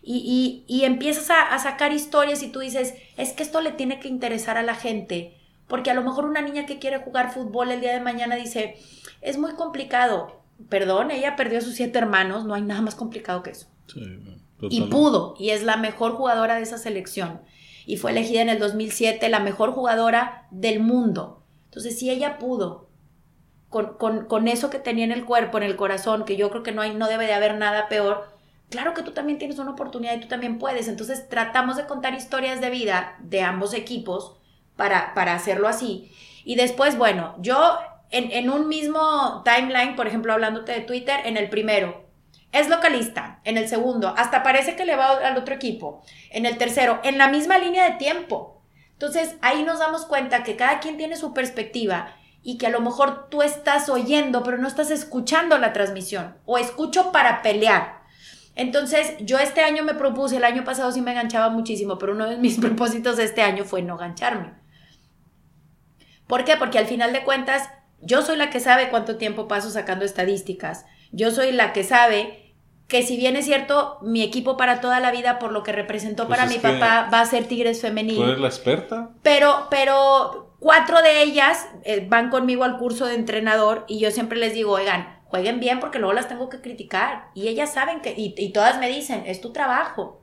[0.02, 4.00] Y, y, empiezas a, a, sacar historias y tú dices, es que esto le tiene
[4.00, 5.38] que interesar a la gente
[5.72, 8.76] porque a lo mejor una niña que quiere jugar fútbol el día de mañana dice,
[9.22, 10.42] es muy complicado.
[10.68, 13.68] Perdón, ella perdió a sus siete hermanos, no hay nada más complicado que eso.
[14.60, 17.40] y pudo, y es la mejor jugadora de esa selección.
[17.86, 21.42] y fue elegida en el 2007 la mejor jugadora del mundo.
[21.64, 22.90] Entonces, si ella pudo,
[23.70, 26.72] con, con, eso que tenía en el cuerpo, en el corazón, que yo creo que
[26.72, 28.28] no, hay, no debe de haber nada peor,
[28.68, 30.86] claro que tú también tienes una oportunidad y tú también puedes.
[30.86, 34.36] Entonces, tratamos de contar historias de vida de ambos equipos
[34.76, 36.12] para, para hacerlo así.
[36.44, 37.78] Y después, bueno, yo
[38.10, 42.04] en, en un mismo timeline, por ejemplo, hablándote de Twitter, en el primero,
[42.52, 43.40] es localista.
[43.44, 46.02] En el segundo, hasta parece que le va al otro equipo.
[46.30, 48.62] En el tercero, en la misma línea de tiempo.
[48.92, 52.80] Entonces ahí nos damos cuenta que cada quien tiene su perspectiva y que a lo
[52.80, 58.02] mejor tú estás oyendo, pero no estás escuchando la transmisión o escucho para pelear.
[58.54, 62.28] Entonces, yo este año me propuse, el año pasado sí me enganchaba muchísimo, pero uno
[62.28, 64.52] de mis propósitos de este año fue no engancharme.
[66.32, 66.56] ¿Por qué?
[66.56, 67.68] Porque al final de cuentas,
[68.00, 70.86] yo soy la que sabe cuánto tiempo paso sacando estadísticas.
[71.10, 72.54] Yo soy la que sabe
[72.88, 76.26] que si bien es cierto, mi equipo para toda la vida, por lo que representó
[76.26, 78.16] pues para mi papá, va a ser Tigres Femenil.
[78.16, 79.10] ¿Tú eres la experta?
[79.22, 84.38] Pero, pero cuatro de ellas eh, van conmigo al curso de entrenador y yo siempre
[84.38, 87.26] les digo, oigan, jueguen bien porque luego las tengo que criticar.
[87.34, 90.21] Y ellas saben que, y, y todas me dicen, es tu trabajo.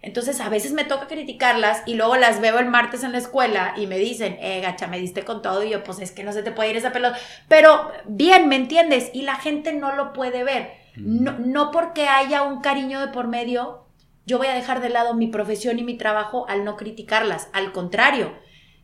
[0.00, 3.74] Entonces a veces me toca criticarlas y luego las veo el martes en la escuela
[3.76, 6.32] y me dicen, eh, gacha, me diste con todo y yo, pues es que no
[6.32, 7.18] se te puede ir esa pelota.
[7.48, 9.10] Pero bien, ¿me entiendes?
[9.12, 10.70] Y la gente no lo puede ver.
[10.96, 13.86] No, no porque haya un cariño de por medio,
[14.24, 17.48] yo voy a dejar de lado mi profesión y mi trabajo al no criticarlas.
[17.52, 18.34] Al contrario,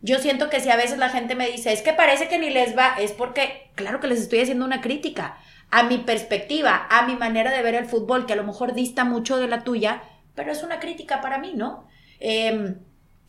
[0.00, 2.50] yo siento que si a veces la gente me dice, es que parece que ni
[2.50, 5.38] les va, es porque, claro que les estoy haciendo una crítica
[5.70, 9.04] a mi perspectiva, a mi manera de ver el fútbol, que a lo mejor dista
[9.04, 10.02] mucho de la tuya,
[10.34, 11.86] pero es una crítica para mí, ¿no?
[12.20, 12.76] Em,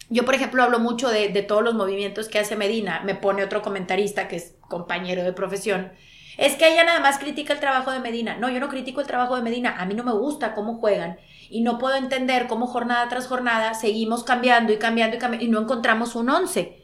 [0.09, 3.01] yo, por ejemplo, hablo mucho de, de, todos los movimientos que hace Medina.
[3.05, 5.91] Me pone otro comentarista que es compañero de profesión
[6.37, 8.37] es que ella nada más critica el trabajo de Medina.
[8.37, 9.75] No, yo no critico el trabajo de Medina.
[9.77, 11.17] A mí no me gusta cómo juegan
[11.49, 15.49] y no puedo entender cómo jornada tras jornada seguimos cambiando y cambiando y cambiando y
[15.49, 16.81] no encontramos un once.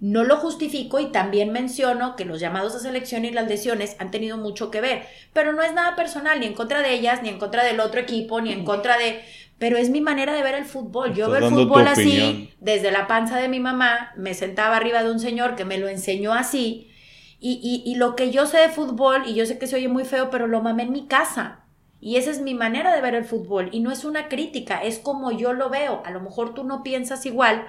[0.00, 4.10] No lo justifico y también menciono que los llamados a selección y las lesiones han
[4.10, 7.28] tenido mucho que ver, pero no es nada personal, ni en contra de ellas, ni
[7.28, 9.22] en contra del otro equipo, ni en contra de...
[9.60, 11.14] Pero es mi manera de ver el fútbol.
[11.14, 15.12] Yo veo el fútbol así, desde la panza de mi mamá, me sentaba arriba de
[15.12, 16.90] un señor que me lo enseñó así,
[17.38, 20.04] y, y, lo que yo sé de fútbol, y yo sé que se oye muy
[20.04, 21.60] feo, pero lo mamé en mi casa.
[22.00, 23.70] Y esa es mi manera de ver el fútbol.
[23.72, 26.02] Y no es una crítica, es como yo lo veo.
[26.04, 27.66] A lo mejor tú no piensas igual,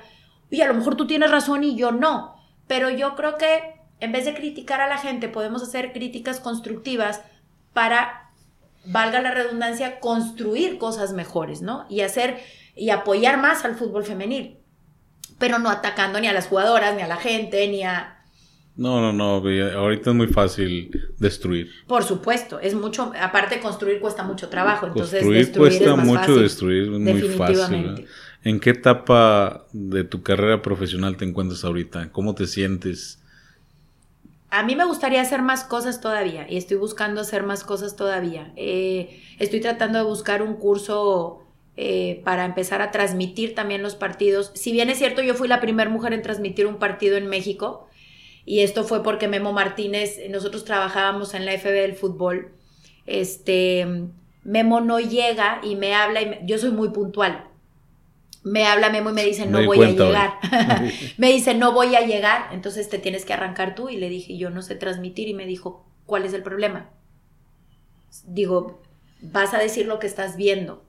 [0.49, 2.35] y a lo mejor tú tienes razón y yo no.
[2.67, 7.21] Pero yo creo que en vez de criticar a la gente, podemos hacer críticas constructivas
[7.71, 8.20] para,
[8.85, 11.85] valga la redundancia, construir cosas mejores, ¿no?
[11.89, 12.39] Y hacer
[12.75, 14.57] y apoyar más al fútbol femenil.
[15.37, 18.21] Pero no atacando ni a las jugadoras, ni a la gente, ni a
[18.75, 21.69] no, no, no, ahorita es muy fácil destruir.
[21.87, 26.89] Por supuesto, es mucho, aparte construir cuesta mucho trabajo, entonces construir cuesta mucho destruir, es
[26.89, 28.07] muy fácil.
[28.43, 32.11] ¿En qué etapa de tu carrera profesional te encuentras ahorita?
[32.11, 33.20] ¿Cómo te sientes?
[34.51, 38.51] A mí me gustaría hacer más cosas todavía y estoy buscando hacer más cosas todavía.
[38.57, 41.45] Eh, estoy tratando de buscar un curso
[41.77, 44.51] eh, para empezar a transmitir también los partidos.
[44.53, 47.87] Si bien es cierto, yo fui la primera mujer en transmitir un partido en México,
[48.45, 52.51] y esto fue porque Memo Martínez, nosotros trabajábamos en la FB del fútbol,
[53.05, 53.87] este,
[54.43, 57.50] Memo no llega y me habla, y yo soy muy puntual.
[58.43, 60.33] Me habla Memo y me dice, no voy a llegar.
[61.17, 63.89] me dice, no voy a llegar, entonces te tienes que arrancar tú.
[63.89, 65.27] Y le dije, yo no sé transmitir.
[65.27, 66.89] Y me dijo, ¿cuál es el problema?
[68.25, 68.81] Digo,
[69.21, 70.83] vas a decir lo que estás viendo.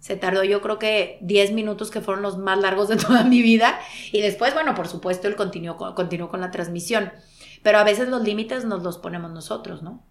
[0.00, 3.42] Se tardó yo creo que 10 minutos que fueron los más largos de toda mi
[3.42, 3.78] vida.
[4.12, 7.12] Y después, bueno, por supuesto, él continuó, continuó con la transmisión.
[7.62, 10.02] Pero a veces los límites nos los ponemos nosotros, ¿no?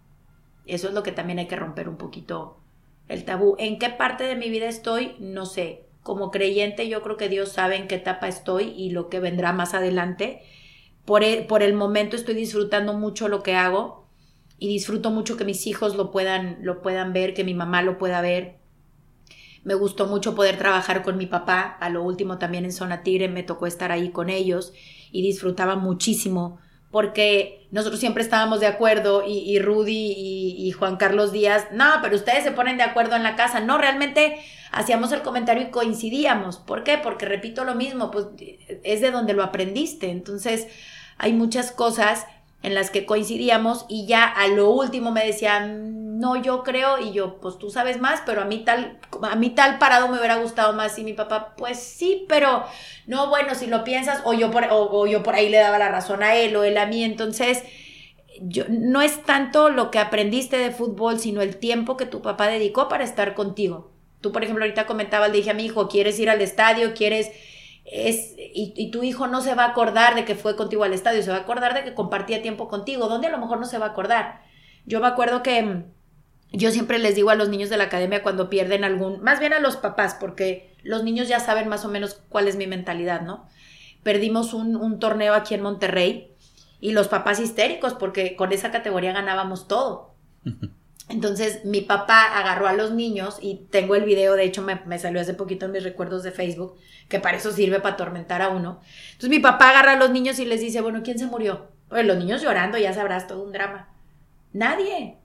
[0.66, 2.60] Eso es lo que también hay que romper un poquito
[3.08, 3.56] el tabú.
[3.58, 5.16] ¿En qué parte de mi vida estoy?
[5.20, 5.89] No sé.
[6.04, 9.54] Como creyente yo creo que Dios sabe en qué etapa estoy y lo que vendrá
[9.54, 10.42] más adelante.
[11.06, 14.08] Por el, por el momento estoy disfrutando mucho lo que hago
[14.58, 17.98] y disfruto mucho que mis hijos lo puedan, lo puedan ver, que mi mamá lo
[17.98, 18.60] pueda ver,
[19.64, 21.78] me gustó mucho poder trabajar con mi papá.
[21.80, 24.74] A lo último también en Zona Tigre me tocó estar ahí con ellos
[25.12, 26.60] y disfrutaba muchísimo
[26.92, 30.14] porque nosotros siempre estábamos de acuerdo y, Rudy
[30.58, 33.60] y, Juan Carlos Díaz, no, pero ustedes se ponen de acuerdo en la casa.
[33.60, 34.40] No, realmente
[34.72, 36.58] hacíamos el comentario y coincidíamos.
[36.58, 36.98] ¿Por qué?
[36.98, 38.28] Porque repito lo mismo, pues
[38.84, 40.10] es de donde lo aprendiste.
[40.10, 40.68] Entonces
[41.18, 42.26] hay muchas cosas
[42.62, 47.14] en las que coincidíamos y ya a lo último me decían, no, yo creo, y
[47.14, 50.36] yo, pues tú sabes más, pero a mí tal, a mí tal parado me hubiera
[50.36, 52.66] gustado más y mi papá, pues sí, pero
[53.08, 55.88] no, bueno, si lo piensas, o yo por, o, yo por ahí le daba la
[55.88, 57.64] razón a él o él a mí, entonces
[58.42, 62.48] yo, no es tanto lo que aprendiste de fútbol, sino el tiempo que tu papá
[62.48, 63.92] dedicó para estar contigo.
[64.20, 66.94] Tú, por ejemplo, ahorita comentabas, le dije a mi hijo, ¿quieres ir al estadio?
[66.94, 67.32] ¿Quieres
[67.92, 71.24] es, y, tu hijo no se va a acordar de que fue contigo al estadio,
[71.24, 73.78] se va a acordar de que compartía tiempo contigo, donde a lo mejor no se
[73.78, 74.42] va a acordar.
[74.86, 75.86] Yo me acuerdo que mm,
[76.52, 79.54] yo siempre les digo a los niños de la academia cuando pierden algún, más bien
[79.54, 83.22] a los papás, porque los niños ya saben más o menos cuál es mi mentalidad,
[83.22, 83.48] ¿no?
[84.04, 86.36] Perdimos un, un torneo aquí en Monterrey
[86.80, 90.16] y los papás histéricos porque con esa categoría ganábamos todo.
[91.10, 95.00] Entonces mi papá agarró a los niños y tengo el video, de hecho me, me,
[95.00, 98.50] salió hace poquito en mis recuerdos de Facebook, que para eso sirve para atormentar a
[98.50, 98.80] uno.
[99.08, 101.72] Entonces mi papá agarra a los niños y les dice, bueno, ¿quién se murió?
[101.90, 103.90] Pues los niños llorando, ya sabrás, todo un drama.
[104.54, 105.18] Nadie.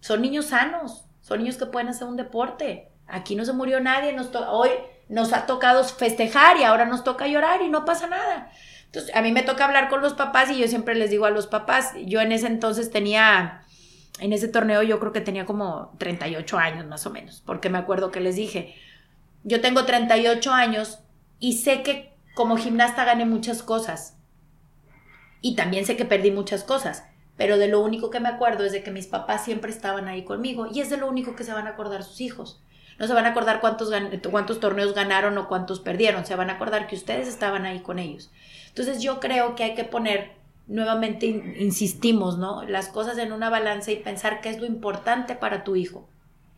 [0.00, 2.88] Son niños sanos, son niños que pueden hacer un deporte.
[3.06, 4.70] Aquí no se murió nadie, nos hoy
[5.10, 8.50] nos ha tocado festejar y ahora nos toca llorar y no pasa nada.
[8.86, 11.30] Entonces, a mí me toca hablar con los papás y yo siempre les digo a
[11.30, 13.63] los papás, yo en ese entonces tenía
[14.20, 17.78] en ese torneo yo creo que tenía como 38 años más o menos, porque me
[17.78, 18.74] acuerdo que les dije,
[19.42, 21.00] yo tengo 38 años
[21.38, 24.16] y sé que como gimnasta gané muchas cosas.
[25.40, 27.04] Y también sé que perdí muchas cosas,
[27.36, 30.24] pero de lo único que me acuerdo es de que mis papás siempre estaban ahí
[30.24, 32.62] conmigo y es de lo único que se van a acordar sus hijos.
[32.98, 33.90] No se van a acordar cuántos,
[34.30, 37.98] cuántos torneos ganaron o cuántos perdieron, se van a acordar que ustedes estaban ahí con
[37.98, 38.30] ellos.
[38.68, 40.32] Entonces yo creo que hay que poner
[40.66, 42.62] nuevamente insistimos, ¿no?
[42.64, 46.08] Las cosas en una balanza y pensar qué es lo importante para tu hijo.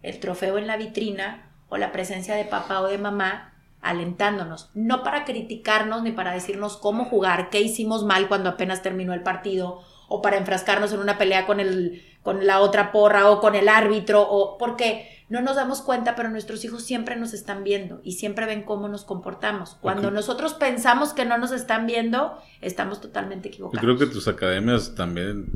[0.03, 5.03] El trofeo en la vitrina o la presencia de papá o de mamá alentándonos, no
[5.05, 9.81] para criticarnos ni para decirnos cómo jugar, qué hicimos mal cuando apenas terminó el partido
[10.09, 13.69] o para enfrascarnos en una pelea con el con la otra porra o con el
[13.69, 18.13] árbitro o porque no nos damos cuenta, pero nuestros hijos siempre nos están viendo y
[18.13, 19.77] siempre ven cómo nos comportamos.
[19.81, 23.83] Cuando nosotros pensamos que no nos están viendo, estamos totalmente equivocados.
[23.83, 25.47] Yo creo que tus academias también,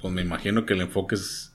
[0.00, 1.54] pues me imagino que el enfoque es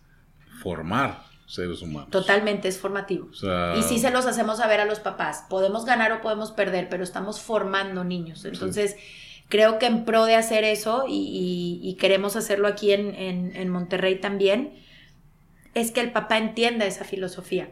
[0.62, 2.10] formar seres humanos.
[2.12, 3.30] Totalmente, es formativo.
[3.78, 5.44] y sí se los hacemos saber a los papás.
[5.50, 8.46] Podemos ganar o podemos perder, pero estamos formando niños.
[8.46, 8.96] Entonces,
[9.50, 13.14] creo que en pro de hacer eso, y, queremos hacerlo aquí en,
[13.54, 14.85] en Monterrey también,
[15.76, 17.70] es que el papá entienda esa filosofía.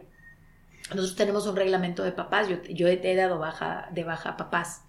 [0.90, 4.82] Nosotros tenemos un reglamento de papás, yo, yo he dado baja, de baja a papás.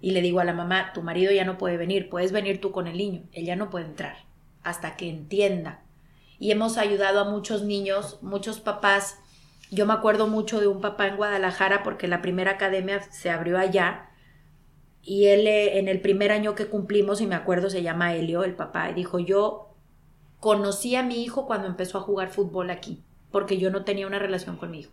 [0.00, 2.70] Y le digo a la mamá, tu marido ya no puede venir, puedes venir tú
[2.70, 4.16] con el niño, él ya no puede entrar,
[4.62, 5.82] hasta que entienda.
[6.38, 9.18] Y hemos ayudado a muchos niños, muchos papás.
[9.72, 13.58] Yo me acuerdo mucho de un papá en Guadalajara porque la primera academia se abrió
[13.58, 14.10] allá.
[15.02, 18.44] Y él eh, en el primer año que cumplimos, y me acuerdo, se llama Helio,
[18.44, 19.67] el papá, y dijo, yo
[20.40, 24.18] conocí a mi hijo cuando empezó a jugar fútbol aquí, porque yo no tenía una
[24.18, 24.92] relación con mi hijo.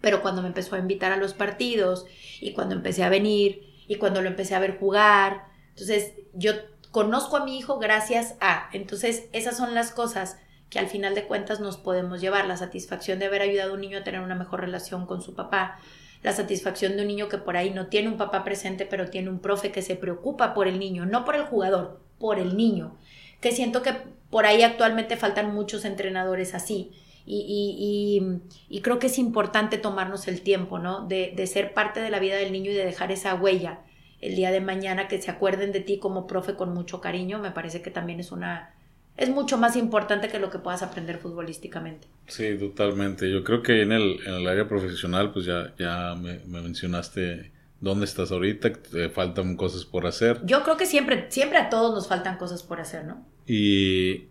[0.00, 2.06] Pero cuando me empezó a invitar a los partidos
[2.40, 6.52] y cuando empecé a venir y cuando lo empecé a ver jugar, entonces yo
[6.90, 10.36] conozco a mi hijo gracias a, entonces esas son las cosas
[10.70, 13.80] que al final de cuentas nos podemos llevar, la satisfacción de haber ayudado a un
[13.80, 15.78] niño a tener una mejor relación con su papá,
[16.22, 19.28] la satisfacción de un niño que por ahí no tiene un papá presente, pero tiene
[19.28, 22.96] un profe que se preocupa por el niño, no por el jugador, por el niño,
[23.40, 23.94] que siento que
[24.34, 26.90] por ahí actualmente faltan muchos entrenadores así.
[27.24, 28.20] Y,
[28.68, 31.06] y, creo que es importante tomarnos el tiempo, ¿no?
[31.06, 33.82] De, de, ser parte de la vida del niño y de dejar esa huella
[34.20, 37.52] el día de mañana, que se acuerden de ti como profe con mucho cariño, me
[37.52, 38.74] parece que también es una...
[39.16, 42.08] Es mucho más importante que lo que puedas aprender futbolísticamente.
[42.26, 43.30] Sí, totalmente.
[43.30, 47.52] Yo creo que en el, en el área profesional, pues ya, ya me, me mencionaste
[47.84, 50.40] dónde estás ahorita, te faltan cosas por hacer.
[50.44, 53.24] Yo creo que siempre, siempre a todos nos faltan cosas por hacer, ¿no?
[53.46, 54.28] Y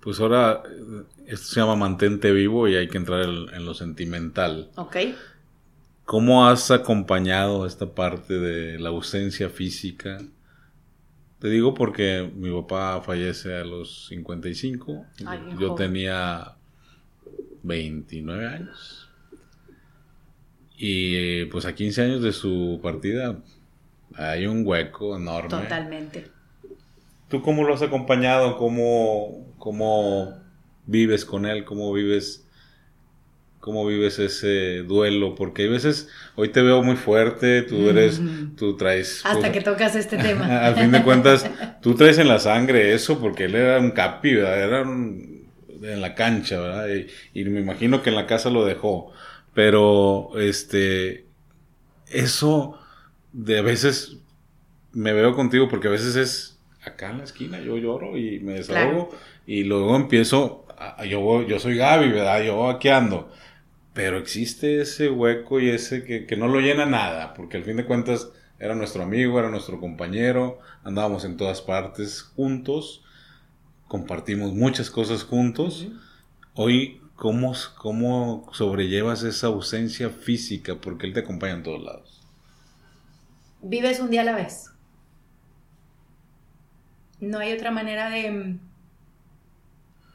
[0.00, 0.62] pues ahora
[1.26, 4.70] esto se llama mantente vivo y hay que entrar en, lo sentimental.
[4.76, 4.96] Ok.
[6.06, 10.18] ¿Cómo has acompañado esta parte de la ausencia física?
[11.38, 15.06] Te digo porque mi papá fallece a los 55.
[15.58, 16.54] Yo tenía
[17.62, 19.03] 29 años.
[20.86, 23.38] Y pues a 15 años de su partida
[24.16, 25.48] hay un hueco enorme.
[25.48, 26.26] Totalmente.
[27.30, 28.58] ¿Tú cómo lo has acompañado?
[28.58, 30.38] ¿Cómo, cómo
[30.84, 31.64] vives con él?
[31.64, 32.46] ¿Cómo vives,
[33.60, 35.34] cómo vives ese duelo?
[35.34, 38.20] Porque hay veces, hoy te veo muy fuerte, tú eres,
[38.54, 39.22] tú traes...
[39.24, 40.66] Hasta pues, que tocas este tema.
[40.66, 44.34] al fin de cuentas, tú traes en la sangre eso, porque él era un capi,
[44.34, 44.62] ¿verdad?
[44.62, 46.88] Era en la cancha, ¿verdad?
[47.32, 49.14] Y, y me imagino que en la casa lo dejó.
[49.54, 51.26] Pero, este,
[52.08, 52.78] eso
[53.32, 54.18] de a veces
[54.92, 58.54] me veo contigo porque a veces es acá en la esquina, yo lloro y me
[58.54, 59.10] desahogo
[59.46, 60.66] y luego empiezo,
[61.08, 62.42] yo, yo soy Gaby, ¿verdad?
[62.42, 63.30] Yo aquí ando.
[63.92, 67.76] Pero existe ese hueco y ese que, que, no lo llena nada, porque al fin
[67.76, 73.04] de cuentas era nuestro amigo, era nuestro compañero, andábamos en todas partes juntos,
[73.86, 75.86] compartimos muchas cosas juntos.
[76.54, 80.76] Hoy, ¿cómo, ¿cómo sobrellevas esa ausencia física?
[80.80, 82.20] Porque él te acompaña en todos lados.
[83.62, 84.70] vives un día a la vez.
[87.20, 88.58] No hay otra manera de,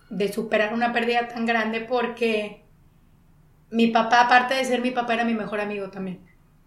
[0.10, 2.64] de superar una pérdida tan grande porque
[3.72, 6.20] mi papá, aparte de ser mi papá, era mi mejor amigo también.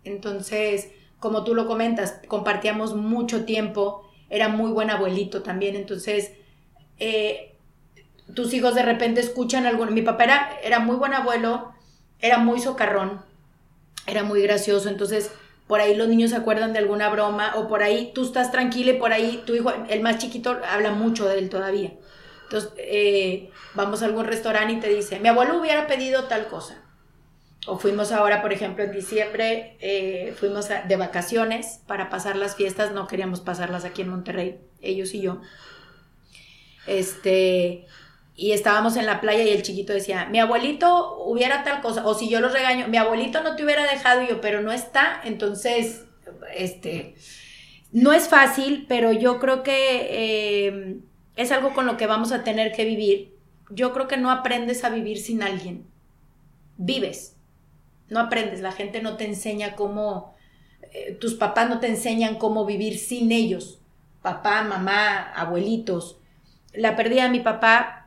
[0.05, 6.33] Entonces, como tú lo comentas, compartíamos mucho tiempo, era muy buen abuelito también, entonces
[6.99, 7.52] eh,
[8.35, 9.87] tus hijos de repente escuchan algo.
[9.87, 11.73] Mi papá era, era muy buen abuelo,
[12.21, 13.23] era muy socarrón,
[14.07, 15.31] era muy gracioso, entonces
[15.67, 18.93] por ahí los niños se acuerdan de alguna broma, o por ahí tú estás tranquila
[18.93, 21.93] y por ahí tu hijo, el más chiquito, habla mucho de él todavía.
[22.45, 26.83] Entonces, eh, vamos a algún restaurante y te dice, mi abuelo hubiera pedido tal cosa.
[27.67, 32.93] O fuimos ahora, por ejemplo, en diciembre, eh, fuimos de vacaciones para pasar las fiestas,
[32.93, 35.41] no queríamos pasarlas aquí en Monterrey, ellos y yo.
[36.87, 37.87] Este,
[38.35, 42.15] y estábamos en la playa y el chiquito decía, mi abuelito hubiera tal cosa, o
[42.15, 46.07] si yo lo regaño, mi abuelito no te hubiera dejado yo, pero no está, entonces,
[46.55, 47.15] este,
[47.93, 50.97] no es fácil, pero yo creo que eh,
[51.37, 53.37] es algo con lo que vamos a tener que vivir.
[53.71, 55.87] Yo creo que no aprendes a vivir sin alguien,
[56.77, 57.37] vives
[58.13, 60.35] no aprendes, la gente no te enseña cómo,
[60.93, 63.81] eh, tus papás no te enseñan cómo vivir sin ellos,
[64.21, 66.19] papá, mamá, abuelitos.
[66.75, 68.02] La pérdida de mi papá,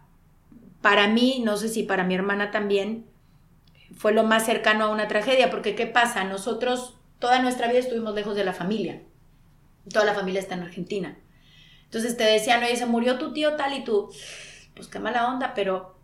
[0.86, 3.08] para mí, no sé si para mi hermana también,
[3.98, 6.24] fue lo más cercano a una tragedia, porque ¿qué pasa?
[6.26, 9.02] Nosotros toda nuestra vida estuvimos lejos de la familia,
[9.92, 11.18] toda la familia está en Argentina.
[11.86, 14.12] Entonces te decían, oye, se murió tu tío tal y tú,
[14.76, 15.96] pues qué mala onda, pero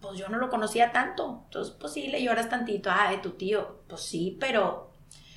[0.00, 1.42] pues yo no lo conocía tanto.
[1.46, 4.92] Entonces, pues sí, le lloras tantito, ah, de tu tío, pues sí, pero...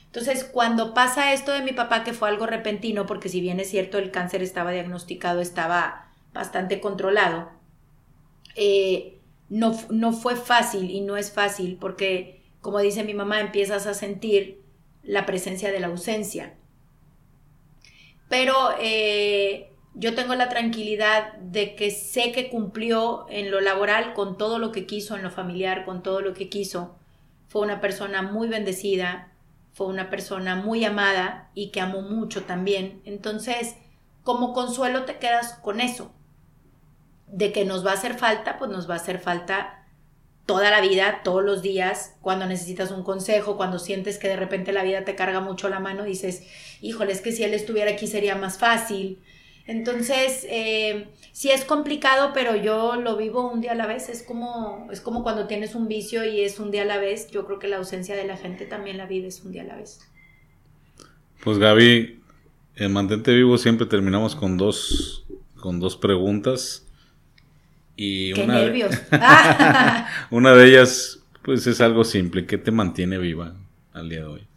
[0.06, 3.72] Entonces, cuando pasa esto de mi papá, que fue algo repentino, porque si bien es
[3.72, 7.61] cierto, el cáncer estaba diagnosticado, estaba bastante controlado,
[8.56, 13.88] eh, no, no fue fácil y no es fácil, porque, como dice mi mamá, empiezas
[13.88, 14.62] a sentir
[15.04, 16.56] la presencia de la ausencia.
[18.30, 24.38] Pero eh, yo tengo la tranquilidad de que sé que cumplió en lo laboral con
[24.38, 26.96] todo lo que quiso, en lo familiar con todo lo que quiso.
[27.50, 29.34] Fue una persona muy bendecida,
[29.74, 33.02] fue una persona muy amada y que amó mucho también.
[33.04, 33.76] Entonces,
[34.24, 36.14] como consuelo te quedas con eso.
[37.32, 39.88] De que nos va a hacer falta, pues nos va a hacer falta
[40.46, 44.72] toda la vida, todos los días, cuando necesitas un consejo, cuando sientes que de repente
[44.72, 46.44] la vida te carga mucho la mano, dices,
[46.82, 49.22] híjole, es que si él estuviera aquí sería más fácil
[49.68, 54.10] entonces, eh, sí es complicado, pero yo lo vivo un día a la vez.
[54.10, 57.30] Es como, es como cuando tienes un vicio y es un día a la vez.
[57.32, 59.76] Yo creo que la ausencia de la gente también la vives un día a la
[59.78, 60.00] vez.
[61.44, 62.22] Pues Gaby,
[62.76, 65.26] en Mantente Vivo siempre terminamos con dos,
[65.60, 66.88] con dos preguntas.
[67.96, 68.96] Y Qué una, nervios.
[70.32, 72.46] una de ellas, pues es algo simple.
[72.46, 73.56] ¿Qué te mantiene viva
[73.94, 74.48] al día de hoy?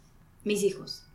[0.43, 1.05] Mis hijos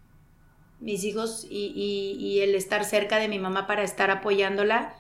[0.81, 4.95] mis hijos y, el estar cerca de mi mamá para estar apoyándola,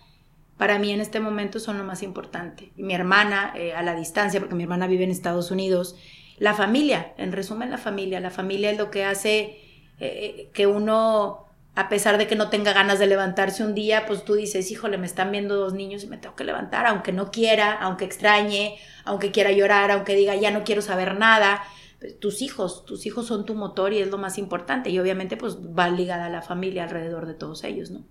[0.58, 2.70] para mí en este momento son lo más importante.
[2.76, 5.96] Y mi hermana, eh, a la distancia, porque mi hermana vive en Estados Unidos,
[6.38, 9.58] la familia, en resumen la familia, la familia es lo que hace eh,
[10.00, 14.24] eh, que uno, a pesar de que no tenga ganas de levantarse un día, pues
[14.24, 17.30] tú dices, híjole, me están viendo dos niños y me tengo que levantar, aunque no
[17.30, 21.62] quiera, aunque extrañe, aunque quiera llorar, aunque diga, ya no quiero saber nada
[22.00, 24.90] pues, tus hijos, tus hijos son tu motor y es lo más importante.
[24.90, 28.04] Y obviamente pues va ligada a la familia alrededor de todos ellos, ¿no?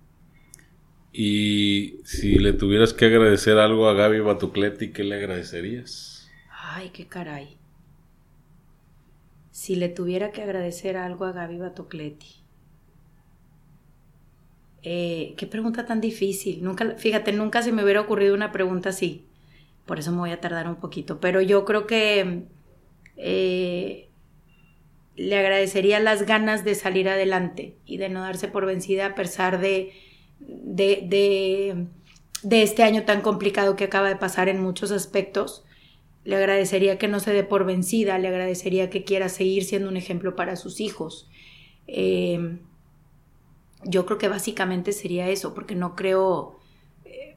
[1.12, 6.30] Y si le tuvieras que agradecer algo a Gaby Batucletti, ¿qué le agradecerías?
[6.50, 7.58] Ay, qué caray.
[9.50, 12.39] Si le tuviera que agradecer algo a Gaby Batucletti.
[14.82, 16.62] Eh, qué pregunta tan difícil.
[16.62, 19.26] Nunca, fíjate, nunca se me hubiera ocurrido una pregunta así.
[19.86, 21.20] Por eso me voy a tardar un poquito.
[21.20, 22.44] Pero yo creo que
[23.16, 24.08] eh,
[25.16, 29.60] le agradecería las ganas de salir adelante y de no darse por vencida a pesar
[29.60, 29.92] de,
[30.38, 31.86] de,
[32.42, 35.64] de, este año tan complicado que acaba de pasar en muchos aspectos.
[36.24, 39.96] Le agradecería que no se dé por vencida, le agradecería que quiera seguir siendo un
[39.96, 41.28] ejemplo para sus hijos.
[41.86, 42.58] Eh,
[43.84, 46.58] yo creo que básicamente sería eso, porque no creo,
[47.04, 47.36] eh,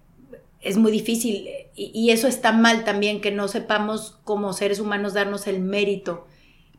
[0.61, 5.47] es muy difícil y, eso está mal también, que no sepamos como seres humanos darnos
[5.47, 6.27] el mérito.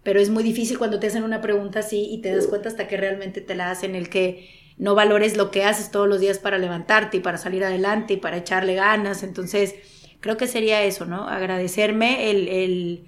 [0.03, 2.87] Pero es muy difícil cuando te hacen una pregunta así y te das cuenta hasta
[2.87, 6.39] que realmente te la hacen, el que no valores lo que haces todos los días
[6.39, 9.23] para levantarte y para salir adelante y para echarle ganas.
[9.23, 9.75] Entonces,
[10.21, 11.29] creo que sería eso, ¿no?
[11.29, 13.07] Agradecerme el, el,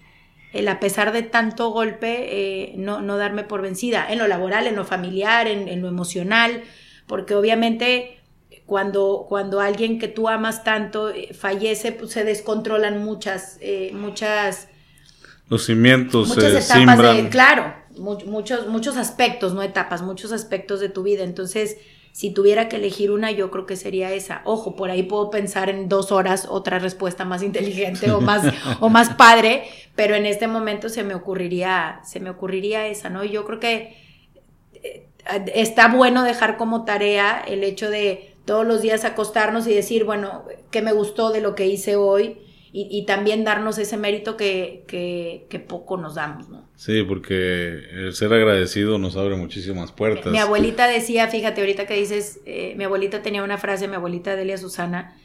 [0.53, 4.77] a pesar de tanto golpe, eh, no, no, darme por vencida en lo laboral, en
[4.77, 6.63] lo familiar, en, en lo emocional,
[7.07, 8.17] porque obviamente
[8.67, 14.69] cuando, cuando alguien que tú amas tanto eh, fallece, pues se descontrolan muchas, eh, muchas...
[15.49, 21.05] Los cimientos muchas etapas de, claro, muchos, muchos aspectos, no etapas, muchos aspectos de tu
[21.05, 21.23] vida.
[21.23, 21.77] Entonces,
[22.17, 24.41] si tuviera que elegir una, yo creo que sería esa.
[24.45, 28.89] Ojo, por ahí puedo pensar en dos horas otra respuesta más inteligente o más, o
[28.89, 29.65] más padre,
[29.95, 33.23] pero en este momento se me ocurriría, se me ocurriría esa, ¿no?
[33.23, 33.99] Yo creo que
[34.83, 35.09] eh,
[35.55, 40.47] está bueno dejar como tarea el hecho de todos los días acostarnos y decir, bueno,
[40.71, 42.39] ¿qué me gustó de lo que hice hoy?
[42.79, 46.69] Y, también darnos ese mérito que, que, poco nos damos, ¿no?
[46.77, 50.31] Sí, porque el ser agradecido nos abre muchísimas puertas.
[50.31, 54.37] Mi, abuelita decía, fíjate, ahorita que dices, eh, mi abuelita tenía una frase, mi abuelita
[54.37, 55.17] Delia Susana,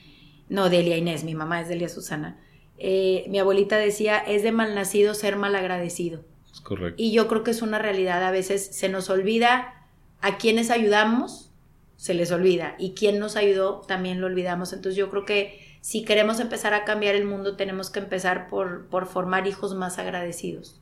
[0.48, 2.40] no Delia Inés, mi mamá es Delia Susana,
[2.78, 6.24] eh, mi abuelita decía, es de malnacido ser mal agradecido.
[6.54, 7.04] Es correcto.
[7.04, 9.90] Y yo creo que es una realidad, a veces se nos olvida
[10.22, 11.52] a quienes ayudamos,
[11.98, 14.72] se les olvida, y quien nos ayudó también lo olvidamos.
[14.72, 18.86] Entonces yo creo que si queremos empezar a cambiar el mundo, tenemos que empezar por,
[18.86, 20.80] por formar hijos más agradecidos.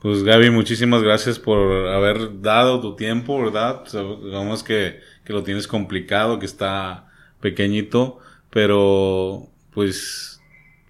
[0.00, 3.82] Pues Gaby, muchísimas gracias por haber dado tu tiempo, ¿verdad?
[3.84, 7.10] Sabemos que, que lo tienes complicado, que está
[7.40, 8.18] pequeñito,
[8.48, 10.40] pero pues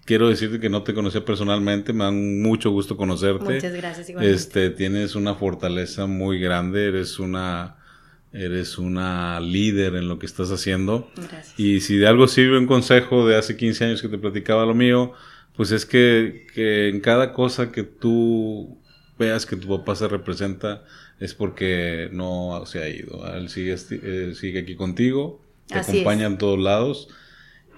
[0.05, 3.55] quiero decirte que no te conocía personalmente, me da mucho gusto conocerte.
[3.55, 4.09] Muchas gracias.
[4.09, 4.35] Igualmente.
[4.35, 7.80] Este, tienes una fortaleza muy grande, eres una
[8.33, 11.11] eres una líder en lo que estás haciendo.
[11.15, 11.53] Gracias.
[11.57, 14.73] Y si de algo sirve un consejo de hace 15 años que te platicaba lo
[14.73, 15.13] mío,
[15.55, 18.77] pues es que, que en cada cosa que tú
[19.17, 20.83] veas que tu papá se representa
[21.19, 23.25] es porque no se ha ido.
[23.35, 27.09] Él sigue, eh, sigue aquí contigo, te acompaña en todos lados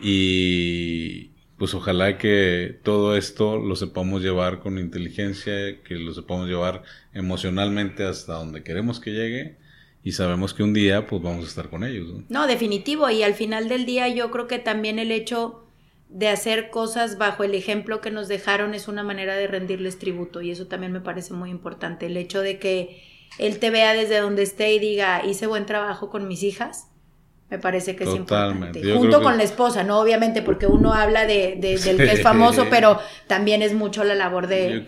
[0.02, 6.84] y pues ojalá que todo esto lo sepamos llevar con inteligencia, que lo sepamos llevar
[7.14, 9.58] emocionalmente hasta donde queremos que llegue
[10.04, 12.10] y sabemos que un día pues vamos a estar con ellos.
[12.10, 12.24] ¿no?
[12.28, 15.64] no, definitivo, y al final del día yo creo que también el hecho
[16.10, 20.42] de hacer cosas bajo el ejemplo que nos dejaron es una manera de rendirles tributo
[20.42, 23.02] y eso también me parece muy importante, el hecho de que
[23.40, 26.92] él te vea desde donde esté y diga, hice buen trabajo con mis hijas,
[27.50, 28.82] me parece que es importante.
[28.96, 30.00] Junto con la esposa, ¿no?
[30.00, 34.48] Obviamente, porque uno habla de, del que es famoso, pero también es mucho la labor
[34.48, 34.84] de,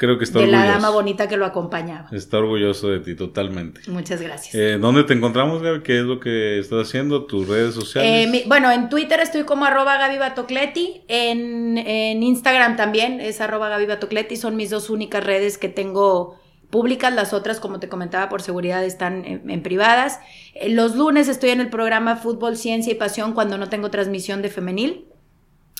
[0.48, 2.10] la dama bonita que lo acompañaba.
[2.12, 3.82] Está orgulloso de ti, totalmente.
[3.88, 4.56] Muchas gracias.
[4.56, 5.82] Eh, ¿Dónde te encontramos, Gaby?
[5.84, 7.26] ¿Qué es lo que estás haciendo?
[7.26, 8.34] ¿Tus redes sociales?
[8.34, 13.70] Eh, bueno, en Twitter estoy como arroba Gaby Batocleti, en, en Instagram también es arroba
[13.70, 16.40] Gaby Batocleti, son mis dos únicas redes que tengo
[16.70, 20.20] públicas, las otras, como te comentaba, por seguridad están en, privadas.
[20.54, 24.42] Eh, los lunes estoy en el programa Fútbol, Ciencia y Pasión cuando no tengo transmisión
[24.42, 25.06] de femenil.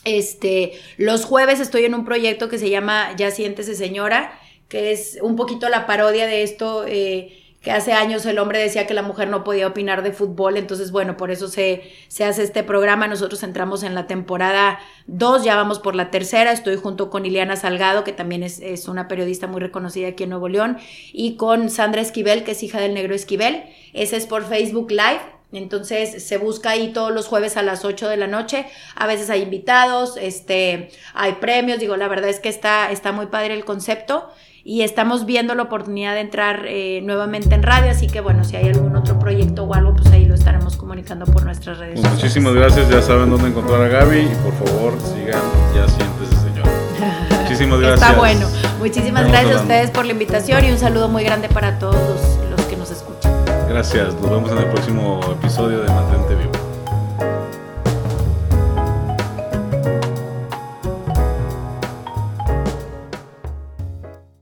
[0.04, 5.18] Este, los jueves estoy en un proyecto que se llama Ya siéntese señora, que es
[5.22, 6.86] un poquito la parodia de esto.
[6.88, 10.56] Eh, que hace años el hombre decía que la mujer no podía opinar de fútbol,
[10.56, 13.08] entonces bueno, por eso se, se hace este programa.
[13.08, 17.56] Nosotros entramos en la temporada 2, ya vamos por la tercera, estoy junto con Ileana
[17.56, 20.78] Salgado, que también es, es, una periodista muy reconocida aquí en Nuevo León,
[21.12, 23.64] y con Sandra Esquivel, que es hija del negro Esquivel.
[23.94, 25.22] Ese es por Facebook Live.
[25.52, 28.68] Entonces se busca ahí todos los jueves a las 8 de la noche.
[28.96, 31.80] A veces hay invitados, este, hay premios.
[31.80, 34.30] Digo, la verdad es que está, está muy padre el concepto
[34.68, 38.56] y estamos viendo la oportunidad de entrar eh, nuevamente en radio, así que bueno, si
[38.56, 42.14] hay algún otro proyecto o algo, pues ahí lo estaremos comunicando por nuestras redes pues
[42.14, 45.40] Muchísimas gracias, ya saben dónde encontrar a Gaby y por favor sigan
[45.76, 46.66] Ya Siéntese Señor.
[47.44, 48.10] Muchísimas gracias.
[48.10, 48.48] Está bueno.
[48.80, 52.50] Muchísimas gracias a ustedes por la invitación y un saludo muy grande para todos los,
[52.50, 53.32] los que nos escuchan.
[53.70, 56.35] Gracias, nos vemos en el próximo episodio de Mantente.